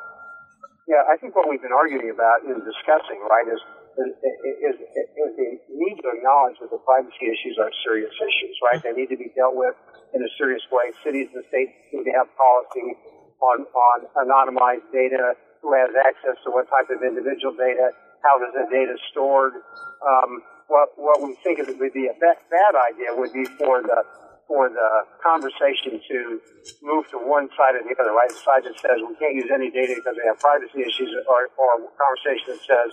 yeah, 0.87 1.03
I 1.11 1.19
think 1.19 1.35
what 1.35 1.51
we've 1.51 1.63
been 1.63 1.75
arguing 1.75 2.15
about 2.15 2.47
and 2.47 2.63
discussing, 2.63 3.19
right, 3.27 3.47
is 3.51 3.61
is, 3.97 4.13
is, 4.13 4.77
is 4.77 5.31
the 5.41 5.49
need 5.73 5.97
to 6.05 6.09
acknowledge 6.13 6.61
that 6.61 6.69
the 6.69 6.81
privacy 6.85 7.33
issues 7.33 7.57
are 7.57 7.73
serious 7.81 8.13
issues, 8.13 8.55
right? 8.61 8.77
They 8.83 8.93
need 8.93 9.09
to 9.09 9.17
be 9.17 9.33
dealt 9.33 9.57
with 9.57 9.73
in 10.13 10.21
a 10.21 10.31
serious 10.37 10.61
way. 10.69 10.93
Cities 11.01 11.33
and 11.33 11.41
states 11.49 11.73
need 11.93 12.05
to 12.05 12.13
have 12.13 12.29
policy 12.37 12.93
on, 13.41 13.65
on 13.65 13.99
anonymized 14.21 14.89
data, 14.93 15.33
who 15.65 15.73
has 15.73 15.91
access 15.97 16.37
to 16.45 16.53
what 16.53 16.69
type 16.69 16.93
of 16.93 17.01
individual 17.01 17.57
data, 17.57 17.91
how 18.21 18.37
is 18.45 18.53
the 18.53 18.69
data 18.69 18.95
stored. 19.11 19.57
Um, 20.05 20.45
what, 20.69 20.93
what 20.97 21.23
we 21.23 21.33
think 21.41 21.59
would 21.59 21.95
be 21.95 22.07
a 22.11 22.17
bad, 22.21 22.37
bad 22.51 22.75
idea 22.75 23.17
would 23.17 23.33
be 23.33 23.49
for 23.57 23.81
the 23.81 24.05
for 24.47 24.71
the 24.71 24.89
conversation 25.23 25.99
to 25.99 26.39
move 26.83 27.07
to 27.11 27.19
one 27.19 27.51
side 27.59 27.75
or 27.75 27.83
the 27.83 27.95
other, 27.99 28.15
right? 28.15 28.31
The 28.31 28.43
side 28.43 28.63
that 28.63 28.79
says 28.79 29.03
we 29.03 29.19
can't 29.19 29.35
use 29.35 29.51
any 29.51 29.71
data 29.75 29.99
because 29.99 30.15
we 30.15 30.25
have 30.27 30.39
privacy 30.39 30.87
issues, 30.87 31.11
or, 31.27 31.51
or 31.59 31.71
a 31.83 31.91
conversation 31.99 32.55
that 32.55 32.63
says 32.63 32.91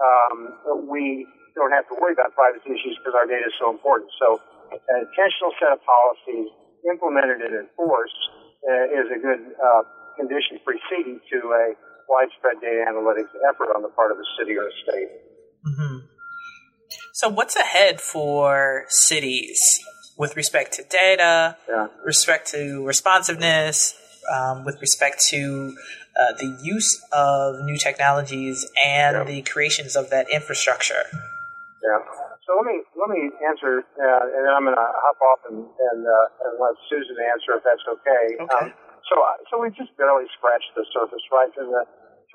um, 0.00 0.88
we 0.88 1.28
don't 1.52 1.72
have 1.72 1.88
to 1.88 1.94
worry 2.00 2.16
about 2.16 2.32
privacy 2.32 2.72
issues 2.72 2.96
because 3.00 3.16
our 3.16 3.28
data 3.28 3.44
is 3.48 3.56
so 3.60 3.72
important. 3.72 4.08
So 4.20 4.40
an 4.72 5.04
intentional 5.04 5.52
set 5.60 5.72
of 5.72 5.80
policies 5.84 6.48
implemented 6.88 7.44
and 7.44 7.68
enforced 7.68 8.22
uh, 8.64 8.96
is 8.96 9.06
a 9.12 9.20
good 9.20 9.42
uh, 9.56 9.82
condition 10.16 10.60
preceding 10.64 11.20
to 11.32 11.38
a 11.52 11.64
widespread 12.08 12.60
data 12.60 12.88
analytics 12.88 13.32
effort 13.48 13.72
on 13.76 13.82
the 13.82 13.92
part 13.92 14.12
of 14.12 14.18
the 14.18 14.28
city 14.38 14.56
or 14.56 14.68
a 14.68 14.74
state. 14.84 15.10
Mm-hmm. 15.66 15.96
So, 17.14 17.28
what's 17.28 17.56
ahead 17.56 18.00
for 18.00 18.84
cities 18.88 19.80
with 20.16 20.36
respect 20.36 20.72
to 20.74 20.82
data, 20.84 21.56
yeah. 21.68 21.88
respect 22.04 22.48
to 22.52 22.84
responsiveness, 22.84 23.94
um, 24.32 24.64
with 24.64 24.80
respect 24.80 25.24
to 25.28 25.74
uh, 26.16 26.32
the 26.38 26.58
use 26.62 27.02
of 27.12 27.60
new 27.64 27.76
technologies 27.76 28.64
and 28.82 29.16
yeah. 29.16 29.24
the 29.24 29.42
creations 29.42 29.96
of 29.96 30.10
that 30.10 30.26
infrastructure. 30.32 31.04
Yeah. 31.82 32.00
So 32.46 32.54
let 32.56 32.66
me 32.66 32.78
let 32.94 33.10
me 33.10 33.30
answer, 33.42 33.82
uh, 33.82 34.22
and 34.30 34.42
then 34.46 34.52
I'm 34.54 34.62
going 34.62 34.78
to 34.78 34.88
hop 35.02 35.18
off 35.18 35.40
and 35.50 35.66
and, 35.66 36.00
uh, 36.06 36.46
and, 36.46 36.54
let 36.62 36.78
Susan 36.88 37.18
answer 37.18 37.58
if 37.58 37.62
that's 37.66 37.82
okay. 37.90 38.24
Okay. 38.38 38.70
Um, 38.70 38.72
so 39.10 39.18
so 39.50 39.58
we 39.58 39.74
just 39.74 39.90
barely 39.98 40.30
scratched 40.38 40.70
the 40.78 40.86
surface, 40.94 41.26
right? 41.34 41.50
In 41.58 41.74
the 41.74 41.82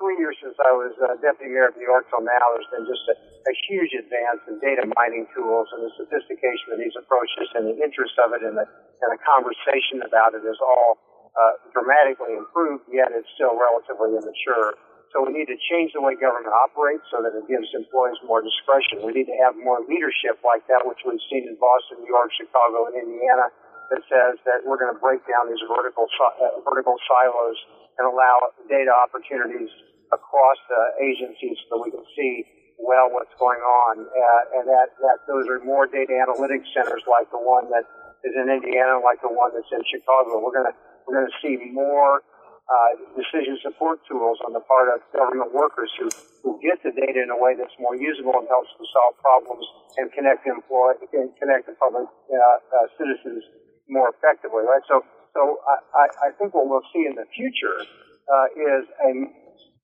three 0.02 0.18
years 0.18 0.34
since 0.42 0.58
I 0.58 0.74
was 0.74 0.90
uh, 0.98 1.14
deputy 1.22 1.54
mayor 1.54 1.70
of 1.70 1.78
New 1.78 1.86
York 1.86 2.10
till 2.10 2.26
now, 2.26 2.42
there's 2.58 2.66
been 2.74 2.90
just 2.90 3.06
a, 3.06 3.14
a 3.14 3.54
huge 3.70 3.94
advance 3.94 4.42
in 4.50 4.58
data 4.58 4.82
mining 4.98 5.30
tools 5.30 5.70
and 5.70 5.86
the 5.86 5.94
sophistication 5.94 6.74
of 6.74 6.82
these 6.82 6.98
approaches 6.98 7.46
and 7.54 7.70
the 7.70 7.78
interest 7.78 8.18
of 8.18 8.34
it 8.34 8.42
and 8.42 8.58
the 8.58 8.66
and 8.66 9.08
the 9.14 9.22
conversation 9.22 10.02
about 10.02 10.34
it 10.34 10.42
is 10.42 10.58
all 10.58 10.98
uh, 11.38 11.54
dramatically 11.70 12.34
improved, 12.34 12.86
yet 12.90 13.14
it's 13.14 13.30
still 13.38 13.54
relatively 13.54 14.14
immature. 14.18 14.74
So 15.14 15.22
we 15.22 15.34
need 15.34 15.50
to 15.50 15.58
change 15.70 15.94
the 15.94 16.02
way 16.02 16.18
government 16.18 16.50
operates 16.50 17.06
so 17.10 17.22
that 17.22 17.34
it 17.34 17.46
gives 17.50 17.66
employees 17.74 18.18
more 18.26 18.42
discretion. 18.42 19.02
We 19.06 19.12
need 19.14 19.26
to 19.30 19.38
have 19.42 19.54
more 19.58 19.82
leadership 19.86 20.38
like 20.42 20.66
that, 20.70 20.86
which 20.86 21.02
we've 21.02 21.20
seen 21.30 21.46
in 21.46 21.58
Boston, 21.58 22.02
New 22.02 22.10
York, 22.14 22.30
Chicago, 22.34 22.90
and 22.90 22.96
Indiana, 22.96 23.50
that 23.90 24.02
says 24.08 24.40
that 24.48 24.64
we're 24.64 24.78
going 24.78 24.94
to 24.94 25.00
break 25.02 25.20
down 25.28 25.50
these 25.50 25.60
vertical 25.66 26.08
uh, 26.08 26.62
vertical 26.64 26.96
silos 27.04 27.58
and 28.00 28.08
allow 28.08 28.54
data 28.70 28.88
opportunities 28.88 29.68
across 30.12 30.58
the 30.68 30.82
agencies 31.00 31.56
so 31.68 31.80
we 31.82 31.90
can 31.90 32.04
see 32.16 32.44
well 32.78 33.08
what's 33.12 33.32
going 33.38 33.60
on, 33.60 34.04
uh, 34.04 34.58
and 34.58 34.64
that, 34.68 34.92
that 35.00 35.18
those 35.28 35.46
are 35.48 35.62
more 35.62 35.86
data 35.86 36.12
analytics 36.12 36.66
centers 36.74 37.02
like 37.06 37.30
the 37.30 37.40
one 37.40 37.70
that 37.70 37.86
is 38.22 38.34
in 38.34 38.50
Indiana, 38.50 38.98
like 39.02 39.20
the 39.22 39.30
one 39.30 39.50
that's 39.54 39.70
in 39.70 39.82
Chicago. 39.86 40.38
We're 40.42 40.54
going 40.54 40.70
to 40.70 40.76
we're 41.06 41.26
to 41.26 41.34
see 41.42 41.58
more 41.74 42.22
uh, 42.22 42.90
decision 43.18 43.58
support 43.62 43.98
tools 44.06 44.38
on 44.46 44.54
the 44.54 44.62
part 44.62 44.86
of 44.94 45.02
government 45.10 45.50
workers 45.50 45.90
who, 45.98 46.06
who 46.46 46.62
get 46.62 46.78
the 46.86 46.94
data 46.94 47.18
in 47.20 47.30
a 47.30 47.38
way 47.38 47.58
that's 47.58 47.74
more 47.82 47.98
usable 47.98 48.38
and 48.38 48.46
helps 48.46 48.70
to 48.78 48.84
solve 48.94 49.18
problems 49.18 49.66
and 49.98 50.06
connect 50.14 50.46
employ 50.46 50.94
and 51.12 51.34
connect 51.42 51.66
the 51.66 51.74
public 51.76 52.06
uh, 52.06 52.38
uh, 52.38 52.86
citizens 52.96 53.42
more 53.90 54.14
effectively. 54.14 54.62
Right. 54.62 54.82
So, 54.86 55.02
so 55.34 55.58
I, 55.66 56.06
I 56.22 56.38
think 56.38 56.54
what 56.54 56.70
we'll 56.70 56.86
see 56.94 57.04
in 57.04 57.18
the 57.18 57.26
future 57.34 57.82
uh, 58.30 58.46
is 58.54 58.86
a 59.02 59.10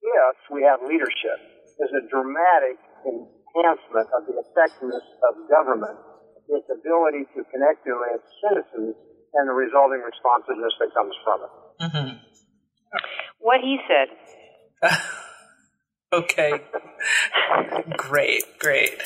if 0.02 0.37
we 0.50 0.62
have 0.62 0.80
leadership 0.87 1.38
is 1.78 1.90
a 1.94 2.02
dramatic 2.11 2.78
enhancement 3.06 4.08
of 4.14 4.26
the 4.26 4.34
effectiveness 4.42 5.06
of 5.26 5.48
government, 5.50 5.98
its 6.48 6.66
ability 6.72 7.28
to 7.37 7.44
connect 7.52 7.84
to 7.84 7.92
its 8.14 8.26
citizens 8.40 8.96
and 9.34 9.44
the 9.48 9.52
resulting 9.52 10.00
responsiveness 10.00 10.72
that 10.80 10.90
comes 10.94 11.14
from 11.22 11.38
it. 11.44 11.52
Mm-hmm. 11.82 12.16
What 13.40 13.61
he 13.61 13.78
said. 13.87 14.08
okay. 16.12 16.52
great, 17.96 18.42
great. 18.58 18.96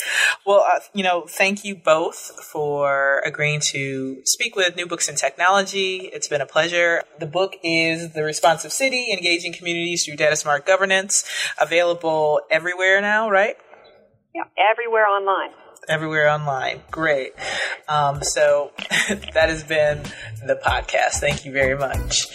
Well, 0.45 0.65
uh, 0.69 0.79
you 0.93 1.03
know, 1.03 1.25
thank 1.27 1.63
you 1.63 1.75
both 1.75 2.17
for 2.43 3.19
agreeing 3.25 3.61
to 3.71 4.21
speak 4.25 4.55
with 4.55 4.75
New 4.75 4.85
Books 4.85 5.07
in 5.07 5.15
Technology. 5.15 6.09
It's 6.11 6.27
been 6.27 6.41
a 6.41 6.45
pleasure. 6.45 7.03
The 7.19 7.25
book 7.25 7.55
is 7.63 8.13
The 8.13 8.23
Responsive 8.23 8.73
City 8.73 9.13
Engaging 9.13 9.53
Communities 9.53 10.03
Through 10.05 10.17
Data 10.17 10.35
Smart 10.35 10.65
Governance, 10.65 11.23
available 11.61 12.41
everywhere 12.51 12.99
now, 12.99 13.29
right? 13.29 13.55
Yeah, 14.35 14.43
everywhere 14.57 15.07
online. 15.07 15.51
Everywhere 15.87 16.29
online. 16.29 16.81
Great. 16.91 17.33
Um, 17.87 18.21
so 18.21 18.71
that 18.79 19.49
has 19.49 19.63
been 19.63 20.03
the 20.45 20.59
podcast. 20.61 21.19
Thank 21.19 21.45
you 21.45 21.53
very 21.53 21.77
much. 21.77 22.27